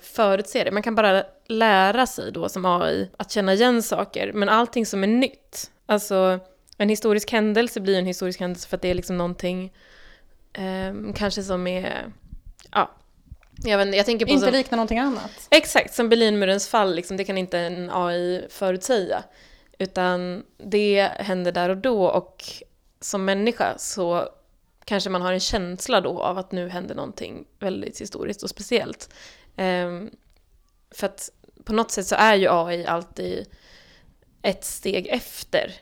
[0.00, 0.70] förutse det.
[0.70, 4.32] Man kan bara lära sig då som AI att känna igen saker.
[4.32, 6.38] Men allting som är nytt, alltså
[6.78, 9.72] en historisk händelse blir en historisk händelse för att det är liksom någonting
[10.52, 12.12] eh, kanske som är,
[12.72, 12.90] ja,
[13.64, 15.48] jag, vet, jag tänker på Inte liknar någonting annat.
[15.50, 19.22] Exakt, som Berlinmurens fall, liksom, det kan inte en AI förutsäga.
[19.78, 22.44] Utan det händer där och då och
[23.00, 24.28] som människa så
[24.84, 29.10] kanske man har en känsla då av att nu händer någonting väldigt historiskt och speciellt.
[29.56, 30.10] Um,
[30.90, 31.30] för att
[31.64, 33.46] på något sätt så är ju AI alltid
[34.42, 35.74] ett steg efter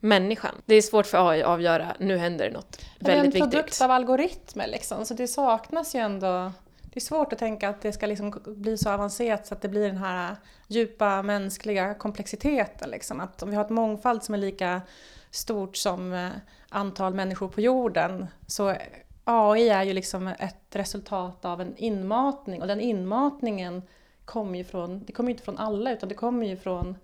[0.00, 0.54] människan.
[0.66, 3.32] Det är svårt för AI att avgöra, nu händer det något väldigt viktigt.
[3.32, 6.52] Det är en produkt av algoritmer liksom, så det saknas ju ändå
[6.92, 9.68] det är svårt att tänka att det ska liksom bli så avancerat så att det
[9.68, 12.90] blir den här djupa mänskliga komplexiteten.
[12.90, 13.20] Liksom.
[13.20, 14.82] Att om vi har ett mångfald som är lika
[15.30, 16.30] stort som eh,
[16.68, 18.76] antal människor på jorden så
[19.24, 23.82] AI är ju liksom ett resultat av en inmatning och den inmatningen
[24.24, 26.96] kommer ju från, det kommer ju inte från alla utan det kommer ju från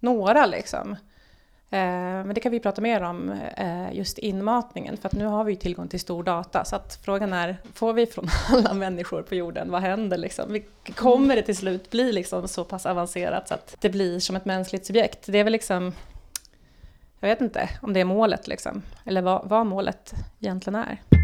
[0.00, 0.96] några liksom.
[1.70, 1.78] Eh,
[2.24, 5.56] men det kan vi prata mer om, eh, just inmatningen, för att nu har vi
[5.56, 6.64] tillgång till stor data.
[6.64, 10.62] Så att frågan är, får vi från alla människor på jorden, vad händer liksom?
[10.94, 14.44] Kommer det till slut bli liksom så pass avancerat så att det blir som ett
[14.44, 15.26] mänskligt subjekt?
[15.26, 15.92] Det är väl liksom,
[17.20, 21.21] jag vet inte om det är målet liksom, eller vad, vad målet egentligen är.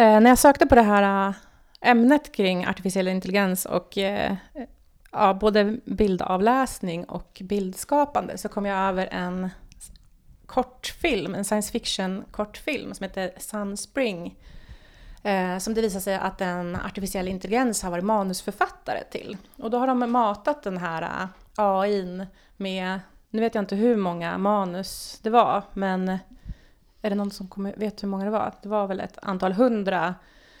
[0.00, 1.34] Eh, när jag sökte på det här eh,
[1.80, 4.34] ämnet kring artificiell intelligens och eh,
[5.12, 9.50] ja, både bildavläsning och bildskapande så kom jag över en
[10.46, 14.38] kortfilm, en science fiction kortfilm som heter Sunspring.
[15.22, 19.36] Eh, som det visar sig att en artificiell intelligens har varit manusförfattare till.
[19.56, 24.38] Och då har de matat den här AIn med, nu vet jag inte hur många
[24.38, 26.18] manus det var, men
[27.02, 28.54] är det någon som kommer, vet hur många det var?
[28.62, 30.14] Det var väl ett antal hundra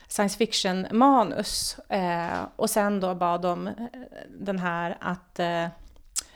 [0.08, 1.78] science fiction-manus.
[1.88, 3.74] Eh, och sen då bad de eh,
[4.28, 5.66] den här att eh,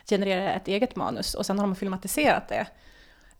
[0.09, 2.67] generera ett eget manus och sen har de filmatiserat det.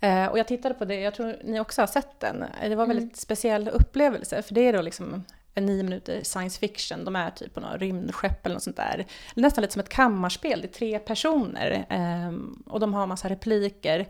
[0.01, 2.45] Eh, och jag tittade på det, jag tror ni också har sett den.
[2.63, 3.15] Det var en väldigt mm.
[3.15, 5.25] speciell upplevelse, för det är då liksom
[5.55, 7.05] en nio minuter science fiction.
[7.05, 9.07] De är typ på något rymdskepp eller något sånt där.
[9.35, 11.87] Nästan lite som ett kammarspel, det är tre personer.
[11.91, 12.33] Eh,
[12.67, 14.07] och de har massa repliker.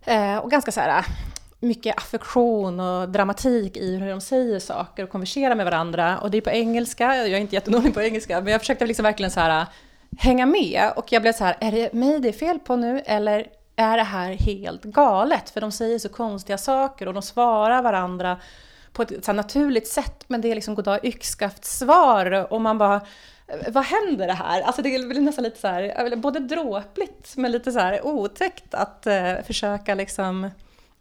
[0.00, 1.06] Eh, och ganska så här
[1.62, 6.18] mycket affektion och dramatik i hur de säger saker och konverserar med varandra.
[6.18, 9.02] Och det är på engelska, jag är inte jättedålig på engelska, men jag försökte liksom
[9.02, 9.66] verkligen så här äh,
[10.18, 10.92] hänga med.
[10.96, 13.46] Och jag blev så här, är det mig det är fel på nu eller
[13.76, 15.50] är det här helt galet?
[15.50, 18.36] För de säger så konstiga saker och de svarar varandra
[18.92, 23.00] på ett så naturligt sätt, men det är liksom goddag yxskaft-svar och man bara
[23.46, 24.60] äh, vad händer det här?
[24.60, 28.74] Alltså det blir nästan lite så här, äh, både dråpligt men lite så här otäckt
[28.74, 30.50] att eh, försöka liksom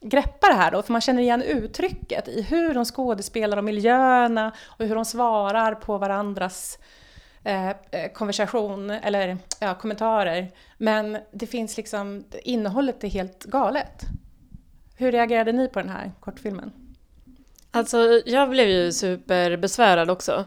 [0.02, 4.52] greppa det här då, för man känner igen uttrycket i hur de skådespelar och miljöerna
[4.66, 6.80] och hur de svarar på varandras
[7.44, 10.52] eh, eh, konversation eller ja, kommentarer.
[10.78, 14.02] Men det finns liksom, innehållet är helt galet.
[14.98, 16.72] Hur reagerade ni på den här kortfilmen?
[17.72, 20.46] Alltså, jag blev ju superbesvärad också.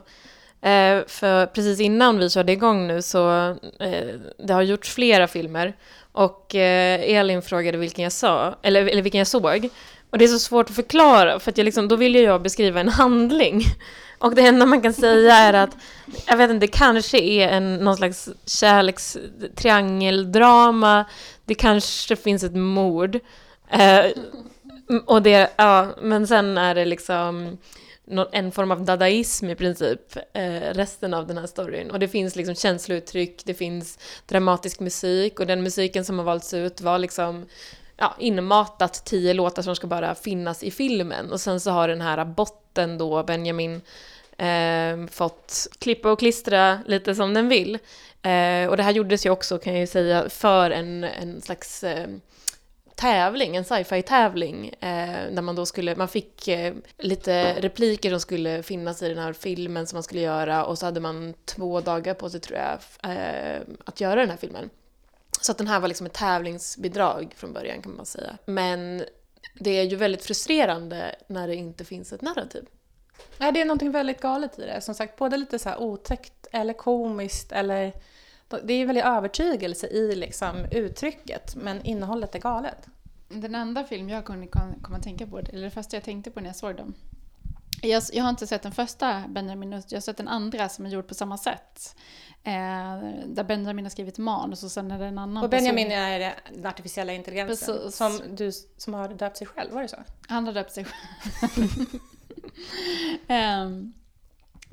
[0.65, 3.49] Eh, för precis innan vi körde igång nu så
[3.79, 5.75] eh, det har gjorts flera filmer
[6.11, 9.69] och eh, Elin frågade vilken jag sa, eller, eller vilken jag såg.
[10.09, 12.79] Och det är så svårt att förklara för att jag liksom, då vill jag beskriva
[12.79, 13.61] en handling.
[14.19, 15.77] Och det enda man kan säga är att,
[16.27, 21.05] jag vet inte, det kanske är en, någon slags kärlekstriangeldrama.
[21.45, 23.19] Det kanske finns ett mord.
[23.69, 24.05] Eh,
[25.05, 27.57] och det, ja, men sen är det liksom
[28.31, 31.91] en form av dadaism i princip, eh, resten av den här storyn.
[31.91, 36.53] Och det finns liksom känslouttryck, det finns dramatisk musik och den musiken som har valts
[36.53, 37.45] ut var liksom
[37.97, 41.31] ja, inmatat tio låtar som ska bara finnas i filmen.
[41.31, 43.81] Och sen så har den här botten då, Benjamin,
[44.37, 47.75] eh, fått klippa och klistra lite som den vill.
[48.21, 51.83] Eh, och det här gjordes ju också, kan jag ju säga, för en, en slags
[51.83, 52.07] eh,
[52.95, 58.19] tävling, en sci-fi tävling, eh, där man då skulle, man fick eh, lite repliker som
[58.19, 61.81] skulle finnas i den här filmen som man skulle göra och så hade man två
[61.81, 62.79] dagar på sig tror jag
[63.11, 64.69] eh, att göra den här filmen.
[65.41, 68.37] Så att den här var liksom ett tävlingsbidrag från början kan man säga.
[68.45, 69.03] Men
[69.59, 72.65] det är ju väldigt frustrerande när det inte finns ett narrativ.
[73.37, 74.81] Nej, det är någonting väldigt galet i det.
[74.81, 77.93] Som sagt, både lite så här otäckt eller komiskt eller
[78.63, 82.87] det är väldigt övertygelse i liksom uttrycket, men innehållet är galet.
[83.29, 86.39] Den enda film jag kunde komma att tänka på, eller det första jag tänkte på
[86.39, 86.93] när jag såg dem,
[87.81, 90.89] Jag, jag har inte sett den första Benjamin, jag har sett den andra som är
[90.89, 91.95] gjord på samma sätt.
[92.43, 95.99] Eh, där Benjamin har skrivit manus och sen är det en annan Och Benjamin person.
[95.99, 97.95] är den artificiella intelligensen Precis.
[97.95, 99.97] som, du, som har döpt sig själv, var det så?
[100.27, 101.69] Han har döpt sig själv.
[103.27, 103.93] Ehm,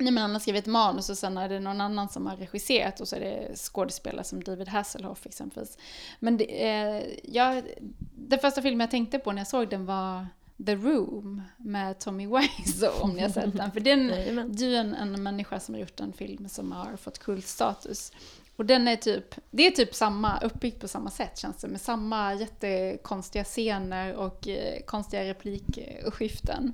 [0.03, 3.01] nej men han har skrivit manus och sen är det någon annan som har regisserat
[3.01, 5.77] och så är det skådespelare som David Hasselhoff exempelvis.
[6.19, 7.63] Men det, eh, jag,
[8.15, 10.27] den första filmen jag tänkte på när jag såg den var
[10.65, 13.71] The Room med Tommy Wiseau om ni har sett den.
[13.71, 14.07] För den,
[14.55, 18.11] du är en, en människa som har gjort en film som har fått kultstatus.
[18.55, 21.81] Och den är typ, det är typ samma, uppbyggt på samma sätt känns det, med
[21.81, 26.73] samma jättekonstiga scener och eh, konstiga replikskiften.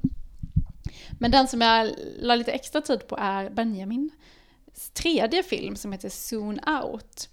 [1.19, 4.11] Men den som jag la lite extra tid på är Benjamins
[4.93, 7.29] tredje film som heter Soon Out.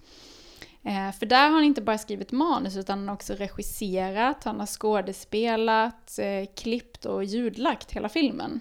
[0.84, 4.60] Eh, för där har han inte bara skrivit manus utan han har också regisserat, han
[4.60, 8.60] har skådespelat, eh, klippt och ljudlagt hela filmen.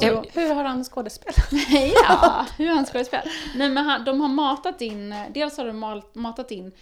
[0.00, 1.48] Så- Hur, hur har han skådespelat?
[2.08, 3.24] ja, hur han skådespelar.
[3.56, 6.72] Nej men han, de har matat in, dels har de matat in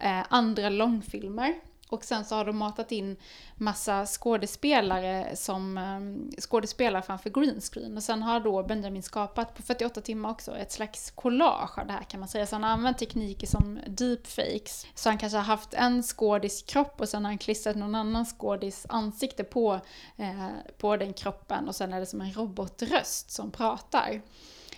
[0.00, 1.54] eh, andra långfilmer
[1.88, 3.16] och sen så har de matat in
[3.54, 7.96] massa skådespelare som ehm, skådespelare framför greenscreen.
[7.96, 11.92] Och sen har då Benjamin skapat på 48 timmar också ett slags collage av det
[11.92, 12.46] här kan man säga.
[12.46, 14.86] Så han har använt tekniker som deepfakes.
[14.94, 18.26] Så han kanske har haft en skådis kropp och sen har han klistrat någon annan
[18.26, 19.80] skådis ansikte på,
[20.16, 24.22] eh, på den kroppen och sen är det som en robotröst som pratar.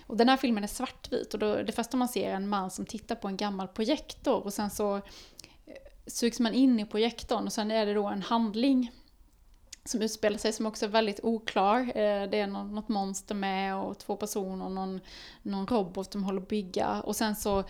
[0.07, 2.71] Och den här filmen är svartvit och då, det första man ser är en man
[2.71, 5.01] som tittar på en gammal projektor och sen så
[6.15, 8.91] sugs man in i projektorn och sen är det då en handling
[9.85, 11.79] som utspelar sig som också är väldigt oklar.
[11.79, 14.99] Eh, det är något monster med och två personer och någon,
[15.41, 17.01] någon robot de håller att bygga.
[17.01, 17.63] Och sen så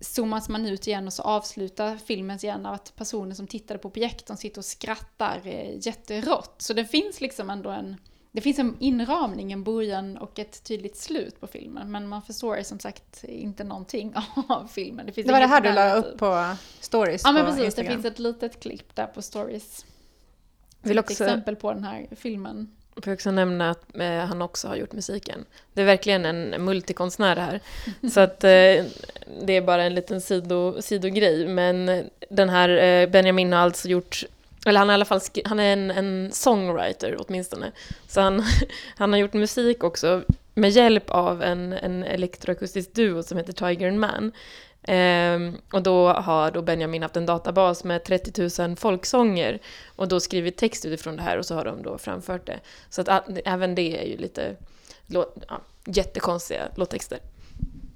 [0.00, 3.90] zoomas man ut igen och så avslutar filmen igen av att personen som tittade på
[3.90, 6.62] projektorn sitter och skrattar eh, jätterått.
[6.62, 7.96] Så det finns liksom ändå en,
[8.32, 11.90] det finns en inramning, en början och ett tydligt slut på filmen.
[11.90, 14.14] Men man förstår som sagt inte någonting
[14.48, 15.06] av filmen.
[15.06, 17.86] Det, Det var det här du la upp på stories Ja men precis, Instagram?
[17.96, 19.86] det finns ett litet klipp där på stories.
[20.82, 22.74] Vill Ett också- exempel på den här filmen.
[22.94, 25.44] Jag får också nämna att eh, han också har gjort musiken.
[25.72, 27.60] Det är verkligen en multikonstnär det här.
[28.10, 28.50] Så att eh,
[29.46, 31.48] det är bara en liten sido, sidogrej.
[31.48, 34.24] Men den här eh, Benjamin har alltså gjort,
[34.66, 37.72] eller han, är i alla fall han är en, en songwriter åtminstone.
[38.08, 38.42] Så han,
[38.96, 40.22] han har gjort musik också
[40.54, 44.32] med hjälp av en, en elektroakustisk duo som heter Tiger and Man.
[44.82, 49.58] Ehm, och då har då Benjamin haft en databas med 30 000 folksånger
[49.96, 52.60] och då skrivit text utifrån det här och så har de då framfört det.
[52.90, 54.56] Så att även det är ju lite
[55.06, 55.26] ja,
[55.84, 57.18] jättekonstiga låttexter.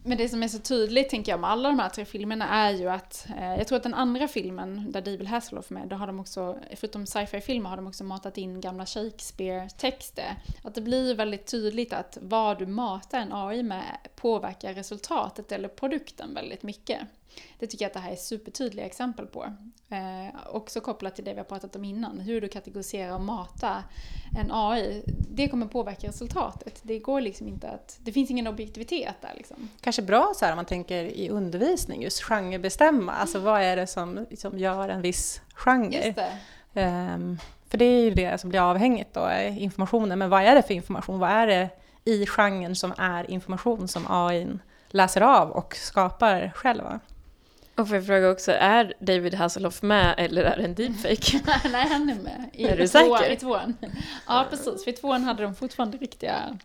[0.05, 2.71] Men det som är så tydligt, tänker jag, med alla de här tre filmerna är
[2.71, 5.97] ju att, eh, jag tror att den andra filmen, där David Hasselhoff är med, då
[5.97, 10.37] har de också, förutom sci-fi-filmer, har de också matat in gamla Shakespeare-texter.
[10.63, 15.69] Att det blir väldigt tydligt att vad du matar en AI med påverkar resultatet eller
[15.69, 16.99] produkten väldigt mycket.
[17.59, 19.53] Det tycker jag att det här är supertydliga exempel på.
[19.89, 23.83] Eh, också kopplat till det vi har pratat om innan, hur du kategoriserar och matar
[24.39, 25.03] en AI.
[25.31, 26.81] Det kommer påverka resultatet.
[26.83, 29.69] Det går liksom inte att, det finns ingen objektivitet där liksom.
[29.81, 33.13] Kanske bra så här om man tänker i undervisning, just genrebestämma.
[33.13, 36.07] Alltså vad är det som, som gör en viss genre?
[36.07, 36.39] Just det.
[36.75, 40.19] Ehm, för det är ju det som blir avhängigt då, eh, informationen.
[40.19, 41.19] Men vad är det för information?
[41.19, 41.71] Vad är det
[42.05, 44.49] i genren som är information som AI
[44.89, 47.01] läser av och skapar själva?
[47.77, 51.41] Och får jag fråga också, är David Hasselhoff med eller är det en deepfake?
[51.73, 52.51] Nej, han är med.
[52.53, 53.31] I Är du tvåan, säker?
[53.31, 53.77] I tvåan.
[54.27, 54.85] Ja, precis.
[54.85, 56.59] För i tvåan hade de fortfarande riktiga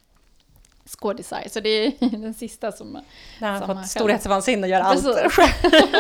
[0.88, 1.44] skådisar.
[1.50, 3.00] Så det är den sista som...
[3.40, 5.48] När han Som fått han storhetsvansinne och gör allt själv.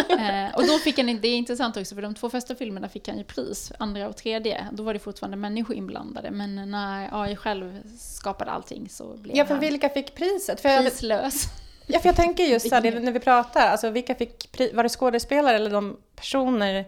[0.20, 3.08] Eh, och då fick han, det är intressant också, för de två första filmerna fick
[3.08, 4.68] han ju pris, andra och tredje.
[4.72, 6.32] Då var det fortfarande människor inblandade.
[6.32, 10.62] Men när AI själv skapade allting så blev Ja, för han vilka fick priset?
[10.62, 11.46] För jag, prislös.
[11.88, 14.60] Ja, för jag tänker just så när vi pratar, alltså vilka fick?
[14.74, 16.86] Var det skådespelare eller de personer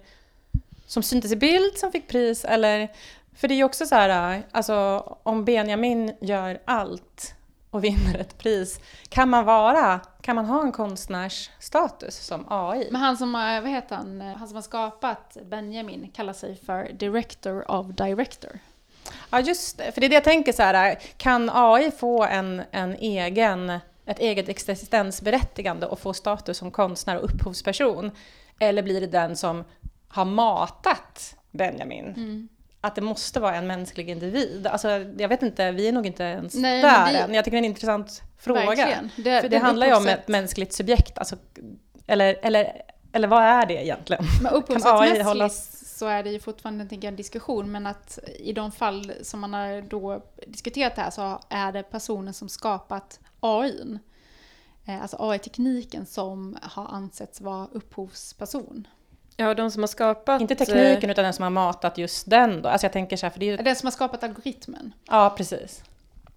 [0.88, 2.46] som syntes i bild som fick pris?
[2.46, 2.88] Eller,
[3.36, 4.76] för det är ju också så här, alltså
[5.24, 7.34] om Benjamin gör allt
[7.72, 8.80] och vinner ett pris,
[9.10, 12.88] kan man vara, kan man ha en konstnärsstatus som AI?
[12.92, 16.90] Men han som, har- vad heter han, han som har skapat Benjamin kallar sig för
[16.94, 18.60] Director of Director.
[19.30, 19.92] Ja, just det.
[19.92, 23.80] För det är det jag tänker så här, kan AI få en, en egen,
[24.10, 28.12] ett eget existensberättigande och få status som konstnär och upphovsperson?
[28.60, 29.64] Eller blir det den som
[30.08, 32.06] har matat Benjamin?
[32.06, 32.50] Mm.
[32.82, 34.68] Att det måste vara en mänsklig individ?
[34.68, 37.34] Alltså, jag vet inte, vi är nog inte ens Nej, där det- än.
[37.34, 38.66] Jag tycker det är en intressant fråga.
[38.66, 39.10] Verkligen.
[39.10, 41.18] För det den handlar ju om ett mänskligt subjekt.
[41.18, 41.36] Alltså,
[42.08, 42.82] eller, eller,
[43.12, 44.24] eller vad är det egentligen?
[44.44, 48.72] Men upphovsrättsmässigt hållas- så är det ju fortfarande jag, en diskussion, men att i de
[48.72, 54.00] fall som man har då diskuterat det här så är det personen som skapat AI,
[54.86, 58.88] eh, alltså AI-tekniken som har ansetts vara upphovsperson.
[59.38, 60.42] Ja, de som har skapat...
[60.42, 62.70] Inte tekniken utan den som har matat just den då.
[62.70, 63.58] Alltså jag tänker så här, för det är ju...
[63.58, 64.94] Den som har skapat algoritmen.
[65.08, 65.84] Ja, precis.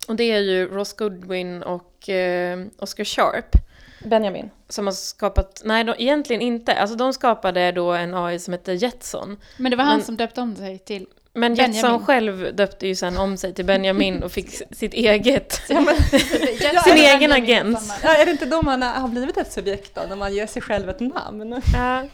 [0.08, 3.56] Och det är ju Ross Goodwin och eh, Oscar Sharp.
[4.04, 4.50] Benjamin.
[4.68, 6.74] Som har skapat, nej de, egentligen inte.
[6.74, 9.36] Alltså de skapade då en AI som heter Jetson.
[9.56, 11.06] Men det var han Men- som döpte om sig till...
[11.34, 11.54] Men.
[11.54, 15.96] Jetson själv döpte ju sen om sig till Benjamin och fick sitt eget, Ja, men,
[16.84, 17.78] sin egen agent.
[18.02, 20.62] ja, är det inte då man har blivit ett subjekt då, när man ger sig
[20.62, 21.62] själv ett namn?
[21.74, 22.08] Ja,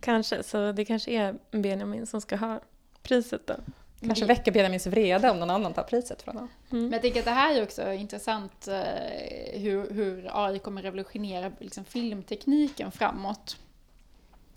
[0.00, 0.42] kanske.
[0.42, 2.60] Så det kanske är Benjamin som ska ha
[3.02, 3.54] priset då.
[4.00, 6.50] Kanske väcker Benjamins vrede om någon annan tar priset från honom.
[6.68, 11.52] Men jag tänker att det här är också intressant eh, hur, hur AI kommer revolutionera
[11.58, 13.56] liksom, filmtekniken framåt.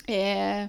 [0.08, 0.66] Eh,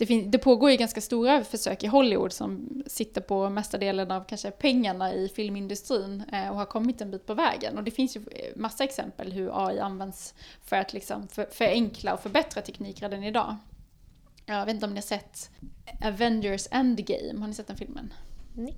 [0.00, 4.10] det, fin- det pågår ju ganska stora försök i Hollywood som sitter på mesta delen
[4.10, 7.78] av kanske pengarna i filmindustrin eh, och har kommit en bit på vägen.
[7.78, 10.34] Och det finns ju eh, massa exempel hur AI används
[10.64, 13.56] för att liksom för, förenkla och förbättra teknik redan idag.
[14.46, 15.50] Jag vet inte om ni har sett
[16.04, 18.12] Avengers Endgame, har ni sett den filmen?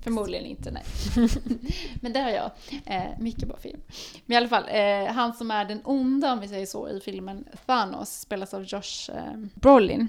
[0.01, 0.83] Förmodligen inte, nej.
[2.01, 2.51] Men det har jag.
[2.85, 3.81] Eh, mycket bra film.
[4.25, 6.99] Men i alla fall, eh, han som är den onda, om vi säger så, i
[6.99, 10.07] filmen Thanos spelas av Josh eh, Brolin.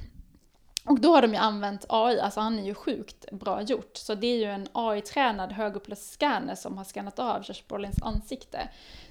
[0.86, 3.96] Och då har de ju använt AI, alltså han är ju sjukt bra gjort.
[3.96, 8.68] Så det är ju en AI-tränad högupplöst-scanner som har skannat av Josh Brolins ansikte.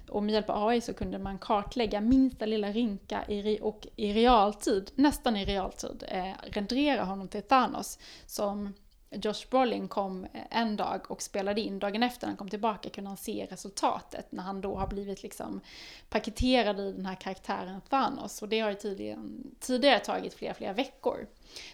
[0.10, 4.14] Och med hjälp av AI så kunde man kartlägga minsta lilla rynka i, och i
[4.14, 8.00] realtid, nästan i realtid, eh, rendera honom till Thanos.
[8.26, 8.74] Som
[9.22, 11.80] Josh Brolin kom eh, en dag och spelade in.
[11.80, 15.62] Dagen efter han kom tillbaka kunde han se resultatet när han då har blivit liksom
[16.10, 18.42] paketerad i den här karaktären Thanos.
[18.42, 19.20] Och det har ju tidigare,
[19.60, 21.28] tidigare tagit flera, flera veckor.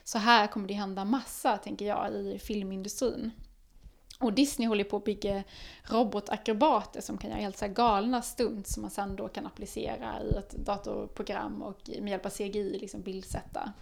[0.03, 3.31] Så här kommer det hända massa, tänker jag, i filmindustrin.
[4.19, 5.43] Och Disney håller på att bygga
[5.83, 10.23] robotakrobater som kan göra helt så här galna stunts som man sen då kan applicera
[10.23, 13.73] i ett datorprogram och med hjälp av CGI liksom bildsätta.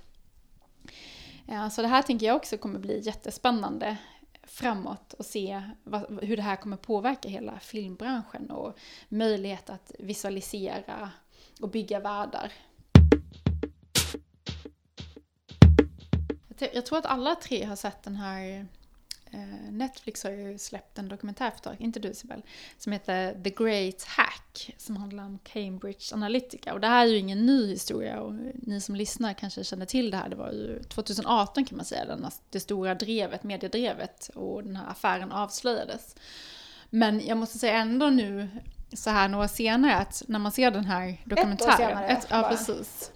[1.47, 3.97] Eh, så det här tänker jag också kommer bli jättespännande
[4.43, 8.77] framåt och se vad, hur det här kommer påverka hela filmbranschen och
[9.09, 11.11] möjlighet att visualisera
[11.61, 12.51] och bygga världar.
[16.73, 18.67] Jag tror att alla tre har sett den här
[19.71, 22.41] Netflix har ju släppt en dokumentär för ett tag, inte du Sibel,
[22.77, 26.73] som heter The Great Hack som handlar om Cambridge Analytica.
[26.73, 30.11] Och det här är ju ingen ny historia och ni som lyssnar kanske känner till
[30.11, 30.29] det här.
[30.29, 34.91] Det var ju 2018 kan man säga, den, det stora drevet, mediedrevet och den här
[34.91, 36.15] affären avslöjades.
[36.89, 38.47] Men jag måste säga ändå nu,
[38.93, 41.77] så här några år senare, att när man ser den här dokumentären.
[41.77, 43.11] senare, ett, ja, precis.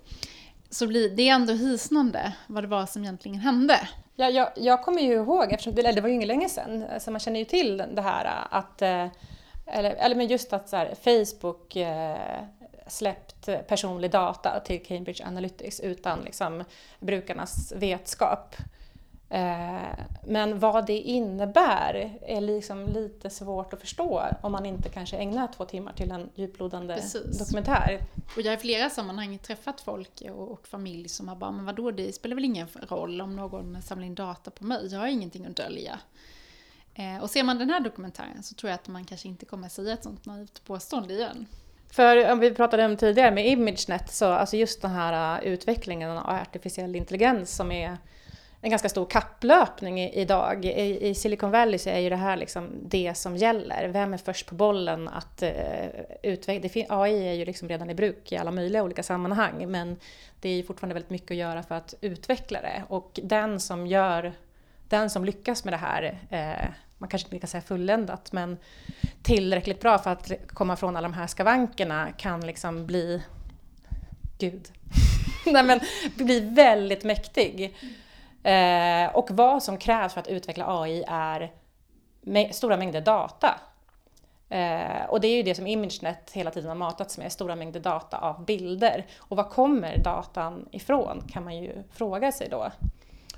[0.69, 3.87] Så blir det ändå hisnande vad det var som egentligen hände.
[4.15, 6.99] Ja, jag, jag kommer ju ihåg, eftersom det, det var ju inget länge sedan, eh,
[6.99, 9.07] så man känner ju till det här eh, att, eh,
[9.65, 12.43] eller, eller men just att så här, Facebook eh,
[12.87, 16.63] släppt personlig data till Cambridge Analytics utan liksom,
[16.99, 18.55] brukarnas vetskap.
[19.31, 25.17] Eh, Men vad det innebär är liksom lite svårt att förstå om man inte kanske
[25.17, 27.39] ägnar två timmar till en djuplodande Precis.
[27.39, 27.99] dokumentär.
[28.35, 31.65] Och jag har i flera sammanhang träffat folk och, och familj som har bara, men
[31.65, 35.07] vadå, det spelar väl ingen roll om någon samlar in data på mig, jag har
[35.07, 35.99] ingenting att dölja.
[36.93, 39.69] Eh, och ser man den här dokumentären så tror jag att man kanske inte kommer
[39.69, 41.45] säga ett sånt naivt påstående igen.
[41.91, 46.11] För om vi pratade om tidigare med ImageNet så alltså just den här uh, utvecklingen
[46.11, 47.97] av artificiell intelligens som är
[48.61, 50.65] en ganska stor kapplöpning idag.
[50.65, 53.87] I, I Silicon Valley så är ju det här liksom det som gäller.
[53.87, 55.89] Vem är först på bollen att eh, uh,
[56.23, 56.85] utveckla?
[56.89, 59.97] AI är ju liksom redan i bruk i alla möjliga olika sammanhang men
[60.41, 62.83] det är ju fortfarande väldigt mycket att göra för att utveckla det.
[62.87, 64.33] Och den som gör
[64.89, 68.57] den som lyckas med det här, uh, man kanske inte kan säga fulländat, men
[69.23, 73.21] tillräckligt bra för att komma från alla de här skavankerna kan liksom bli
[74.37, 74.67] Gud.
[75.45, 75.79] Nej men
[76.15, 77.75] bli väldigt mäktig.
[78.43, 81.51] Eh, och vad som krävs för att utveckla AI är
[82.51, 83.59] stora mängder data.
[84.49, 87.79] Eh, och det är ju det som ImageNet hela tiden har matats med, stora mängder
[87.79, 89.05] data av bilder.
[89.17, 92.71] Och var kommer datan ifrån kan man ju fråga sig då.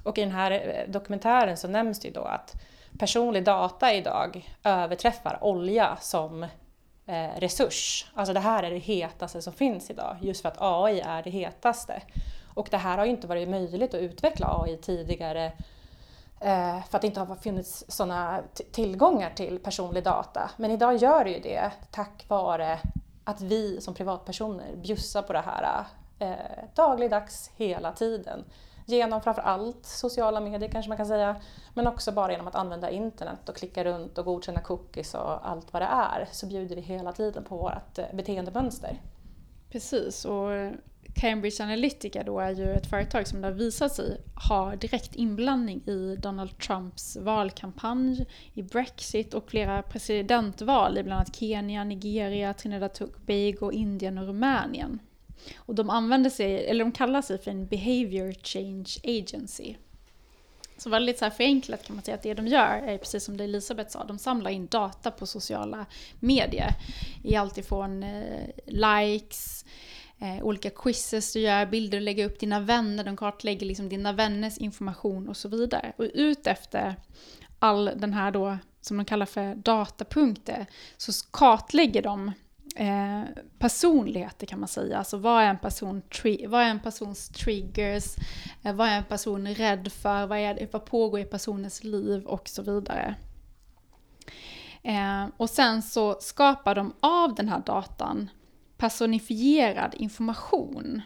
[0.04, 2.56] Och i den här eh, dokumentären så nämns det ju då att
[3.00, 6.44] personlig data idag överträffar olja som
[7.06, 8.12] eh, resurs.
[8.14, 11.30] Alltså det här är det hetaste som finns idag, just för att AI är det
[11.30, 12.02] hetaste.
[12.54, 15.46] Och det här har ju inte varit möjligt att utveckla AI tidigare
[16.40, 18.42] eh, för att det inte har funnits sådana
[18.72, 20.52] tillgångar till personlig data.
[20.58, 22.80] Men idag gör det ju det tack vare
[23.24, 25.86] att vi som privatpersoner bjussar på det här
[26.20, 28.44] eh, dagligdags hela tiden.
[28.86, 31.36] genom framför allt sociala medier kanske man kan säga,
[31.74, 35.74] men också bara genom att använda internet och klicka runt och godkänna cookies och allt
[35.74, 39.02] vad det är, så bjuder vi hela tiden på vårt eh, beteendemönster.
[39.70, 40.72] Precis, och eh,
[41.14, 45.82] Cambridge Analytica då är ju ett företag som det har visat sig ha direkt inblandning
[45.88, 52.92] i Donald Trumps valkampanj, i Brexit och flera presidentval i bland annat Kenya, Nigeria, Trinidad
[52.92, 55.00] och Tobago, Indien och Rumänien.
[55.56, 59.76] Och de använder sig, eller de kallar sig för en Behavior Change Agency.
[60.78, 63.38] Så väldigt så här förenklat kan man säga att det de gör är precis som
[63.38, 65.86] det Elisabeth sa, de samlar in data på sociala
[66.20, 66.72] medier.
[67.24, 69.66] I allt ifrån eh, likes,
[70.24, 74.14] eh, olika quizzes du gör, bilder du lägger upp, dina vänner, de kartlägger liksom dina
[74.14, 75.94] vänners information och så vidare.
[75.98, 76.96] Och utefter
[77.60, 80.66] all den här då, som de kallar för datapunkter,
[80.98, 82.32] så kartlägger de
[82.76, 83.24] eh,
[83.60, 84.98] personligheter kan man säga.
[84.98, 86.02] Alltså vad är en, person
[86.48, 88.16] vad är en persons triggers?
[88.64, 90.26] Eh, vad är en person rädd för?
[90.26, 92.26] Vad, är vad pågår i personens liv?
[92.26, 93.16] Och så vidare.
[94.84, 98.30] Eh, och sen så skapar de av den här datan
[98.84, 101.02] personifierad information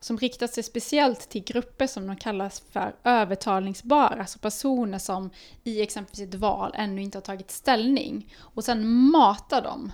[0.00, 5.30] som riktar sig speciellt till grupper som de kallas för övertalningsbara, alltså personer som
[5.64, 8.34] i exempelvis ett val ännu inte har tagit ställning.
[8.38, 9.92] Och sen matar de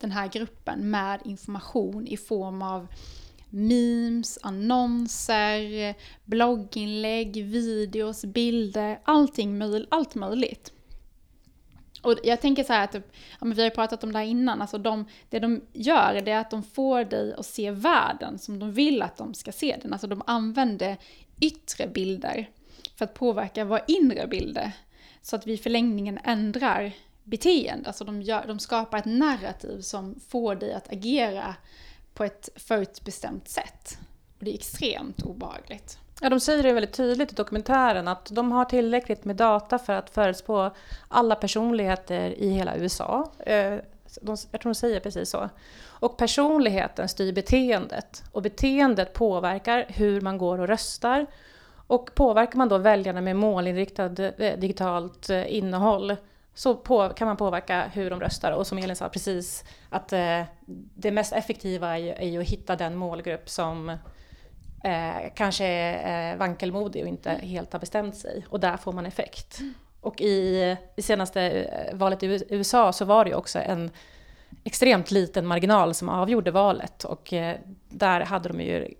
[0.00, 2.86] den här gruppen med information i form av
[3.50, 5.94] memes, annonser,
[6.24, 10.73] blogginlägg, videos, bilder, allting möj allt möjligt.
[12.04, 13.00] Och jag tänker så här att, ja,
[13.40, 16.30] men vi har ju pratat om det här innan, alltså de, det de gör det
[16.30, 19.76] är att de får dig att se världen som de vill att de ska se
[19.82, 19.92] den.
[19.92, 20.96] Alltså de använder
[21.40, 22.50] yttre bilder
[22.96, 24.72] för att påverka våra inre bilder.
[25.22, 26.92] Så att vi i förlängningen ändrar
[27.24, 27.86] beteende.
[27.86, 31.54] Alltså de, gör, de skapar ett narrativ som får dig att agera
[32.14, 33.98] på ett förutbestämt sätt.
[34.38, 35.98] Och det är extremt obehagligt.
[36.24, 39.92] Ja, de säger det väldigt tydligt i dokumentären att de har tillräckligt med data för
[39.92, 40.70] att förutspå
[41.08, 43.30] alla personligheter i hela USA.
[43.46, 43.74] Eh,
[44.20, 45.48] de, jag tror de säger precis så.
[45.86, 48.22] Och personligheten styr beteendet.
[48.32, 51.26] Och beteendet påverkar hur man går och röstar.
[51.86, 56.16] Och påverkar man då väljarna med målinriktat eh, digitalt eh, innehåll
[56.54, 58.52] så på, kan man påverka hur de röstar.
[58.52, 60.42] Och som Elin sa precis, att eh,
[60.94, 63.96] det mest effektiva är ju, är ju, att hitta den målgrupp som
[64.84, 68.46] eh, kanske är eh, vankelmodig och inte helt har bestämt sig.
[68.48, 69.60] Och där får man effekt.
[69.60, 69.74] Mm.
[70.00, 73.90] Och i, i senaste eh, valet i USA så var det ju också en
[74.64, 77.04] extremt liten marginal som avgjorde valet.
[77.04, 77.56] Och eh,
[77.88, 78.94] där hade de ju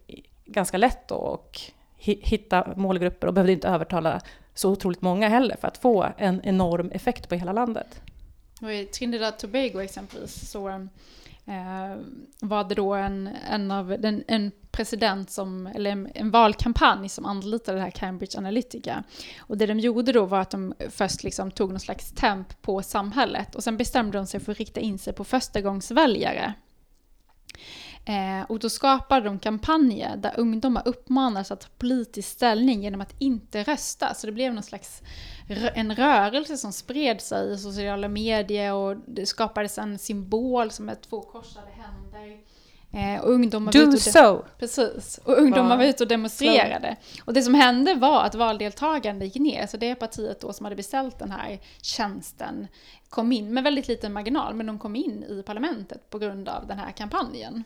[0.44, 4.20] ganska lätt då att hitta målgrupper och behövde inte övertala
[4.54, 8.00] så otroligt många heller för att få en enorm effekt på hela landet.
[8.62, 11.96] Och I Trinidad Tobago exempelvis så eh,
[12.40, 17.24] var det då en, en, av, den, en president som, eller en, en, valkampanj som
[17.24, 19.04] anlitade det här Cambridge Analytica.
[19.38, 22.82] Och det de gjorde då var att de först liksom tog någon slags temp på
[22.82, 26.54] samhället och sen bestämde de sig för att rikta in sig på förstagångsväljare.
[28.06, 33.14] Eh, och då skapade de kampanjer där ungdomar uppmanas att ta politisk ställning genom att
[33.18, 34.14] inte rösta.
[34.14, 35.02] Så det blev någon slags
[35.74, 40.94] en rörelse som spred sig i sociala medier och det skapades en symbol som är
[40.94, 42.53] två korsade händer.
[42.94, 44.44] Eh, och ungdomar Do var so!
[44.58, 45.20] Precis.
[45.24, 46.96] Och ungdomar var ute och demonstrerade.
[47.24, 49.66] Och det som hände var att valdeltagande gick ner.
[49.66, 52.68] Så det partiet då som hade beställt den här tjänsten
[53.08, 56.66] kom in med väldigt liten marginal, men de kom in i parlamentet på grund av
[56.66, 57.64] den här kampanjen.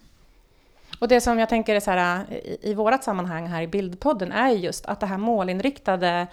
[0.99, 4.33] Och det som jag tänker är så här, i, i vårat sammanhang här i Bildpodden
[4.33, 6.26] är just att det här målinriktade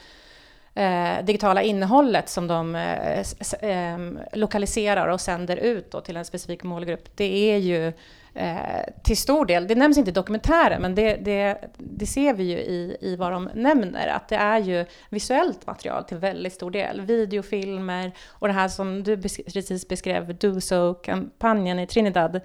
[0.74, 3.20] eh, digitala innehållet som de eh,
[3.62, 4.00] eh,
[4.34, 7.94] lokaliserar och sänder ut till en specifik målgrupp, det är ju
[8.36, 12.44] eh, till stor del, det nämns inte i dokumentären, men det, det, det, ser vi
[12.44, 16.72] ju i, i vad de nämner, att det är ju visuellt material till väldigt stor
[16.72, 17.02] del.
[17.02, 22.36] Videofilmer och det här som du precis beskrev, Do So-kampanjen i Trinidad,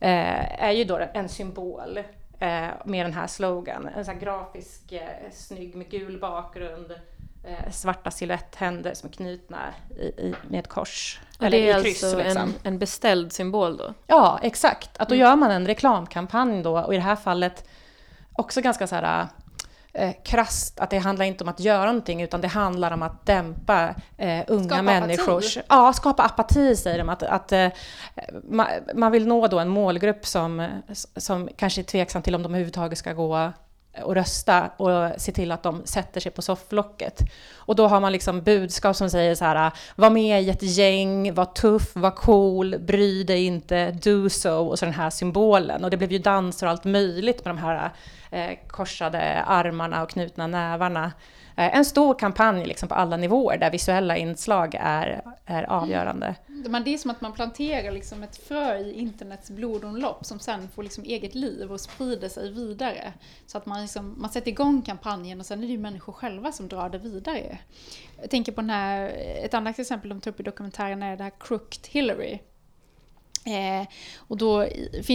[0.00, 1.98] eh, är ju då en symbol
[2.38, 3.88] eh, med den här slogan.
[3.96, 6.92] En sån här grafisk, eh, snygg med gul bakgrund,
[7.70, 9.58] svarta silhuetthänder som är knutna
[9.98, 11.20] i, i, med kors.
[11.38, 12.42] Och eller det är kryss, alltså liksom.
[12.42, 13.94] en, en beställd symbol då?
[14.06, 14.90] Ja, exakt.
[14.98, 15.26] Att då mm.
[15.26, 17.68] gör man en reklamkampanj då och i det här fallet
[18.32, 19.26] också ganska så här
[19.92, 23.26] eh, krasst, att det handlar inte om att göra någonting utan det handlar om att
[23.26, 25.56] dämpa eh, unga skapa människors...
[25.56, 25.66] Apati.
[25.68, 27.08] Ja, skapa apati säger de.
[27.08, 27.68] Att, att eh,
[28.42, 30.68] man, man vill nå då en målgrupp som,
[31.16, 33.52] som kanske är tveksam till om de överhuvudtaget ska gå
[34.02, 37.20] och rösta och se till att de sätter sig på sofflocket.
[37.54, 41.34] Och då har man liksom budskap som säger så här, var med i ett gäng,
[41.34, 45.84] var tuff, var cool, bry dig inte, do so, och så den här symbolen.
[45.84, 47.90] Och det blev ju danser och allt möjligt med de här
[48.30, 51.12] eh, korsade armarna och knutna nävarna.
[51.56, 56.34] Eh, en stor kampanj liksom på alla nivåer där visuella inslag är, är avgörande.
[56.46, 60.68] Men det är som att man planterar liksom ett frö i internets blodomlopp som sen
[60.68, 63.12] får liksom eget liv och sprider sig vidare.
[63.46, 66.52] Så att man, liksom, man sätter igång kampanjen och sen är det ju människor själva
[66.52, 67.58] som drar det vidare.
[68.20, 69.08] Jag tänker på den här,
[69.44, 72.38] ett annat exempel de tar upp i dokumentären är det här Crooked Hillary
[73.46, 73.86] Eh,
[74.18, 74.66] och då,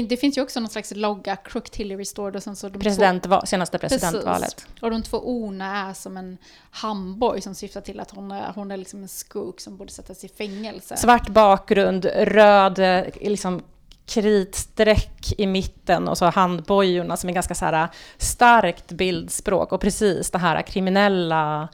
[0.07, 2.41] det finns ju också någon slags logga, Crooked Hillary står det.
[2.41, 4.55] Sen så de Presidentval, två, senaste presidentvalet.
[4.55, 4.81] Precis.
[4.81, 6.37] Och de två orna är som en
[6.71, 10.23] handboj som syftar till att hon är, hon är liksom en skog som borde sättas
[10.23, 10.97] i fängelse.
[10.97, 12.79] Svart bakgrund, röd
[13.21, 13.63] liksom
[14.05, 20.31] kritstreck i mitten och så handbojorna som är ganska så här starkt bildspråk och precis
[20.31, 21.69] det här kriminella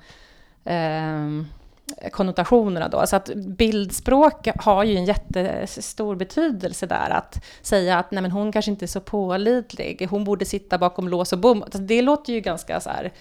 [0.63, 1.43] eh,
[2.11, 3.07] konnotationerna då.
[3.07, 7.09] Så att bildspråk har ju en jättestor betydelse där.
[7.09, 11.07] Att säga att nej men hon kanske inte är så pålitlig, hon borde sitta bakom
[11.07, 11.63] lås och bom.
[11.63, 13.13] Alltså, det låter ju ganska så här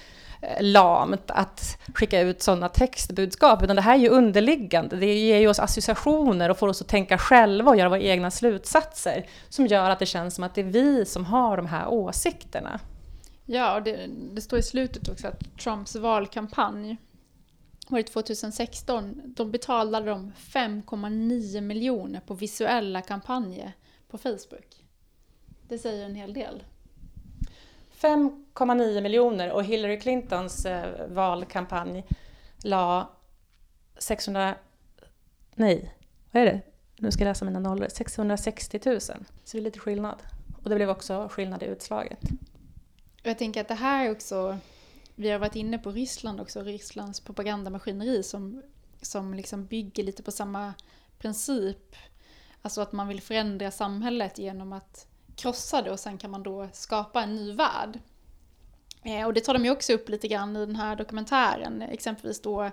[0.43, 4.97] eh, lamt att skicka ut sådana textbudskap, utan det här är ju underliggande.
[4.97, 8.31] Det ger ju oss associationer och får oss att tänka själva och göra våra egna
[8.31, 11.89] slutsatser, som gör att det känns som att det är vi som har de här
[11.89, 12.81] åsikterna.
[13.49, 16.97] Ja, och det, det står i slutet också att Trumps valkampanj
[17.89, 23.73] var det 2016, de betalade de 5,9 miljoner på visuella kampanjer
[24.09, 24.85] på Facebook.
[25.69, 26.65] Det säger en hel del.
[28.01, 32.05] 5,9 miljoner och Hillary Clintons eh, valkampanj
[32.63, 33.11] la
[33.99, 34.55] 600...
[35.55, 35.95] Nej,
[36.31, 36.61] vad är det?
[36.99, 37.89] Nu ska jag läsa mina nollor.
[37.89, 39.01] 660 000.
[39.01, 39.17] Så
[39.53, 40.23] det är lite skillnad.
[40.63, 42.21] Och det blev också skillnad i utslaget.
[43.23, 44.59] Jag tänker att det här är också
[45.17, 48.63] vi har varit inne på Ryssland också, Rysslands propagandamaskineri som,
[49.03, 50.75] som liksom bygger lite på samma
[51.19, 51.97] princip.
[52.63, 55.07] Alltså att man vill förändra samhället genom att
[55.37, 58.01] krossa det och sen kan man då skapa en ny värld.
[59.03, 62.41] Eh, och det tar de ju också upp lite grann i den här dokumentären, exempelvis
[62.41, 62.71] då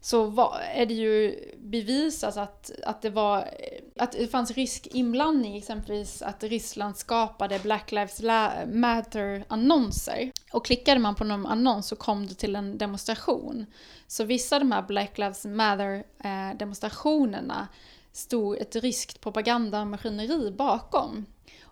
[0.00, 3.48] så var, är det ju bevisat att, att, det var,
[3.96, 8.22] att det fanns rysk inblandning, exempelvis att Ryssland skapade Black Lives
[8.66, 10.30] Matter-annonser.
[10.52, 13.66] Och klickade man på någon annons så kom det till en demonstration.
[14.06, 17.66] Så vissa av de här Black Lives Matter-demonstrationerna eh,
[18.12, 21.26] stod ett ryskt propagandamaskineri bakom.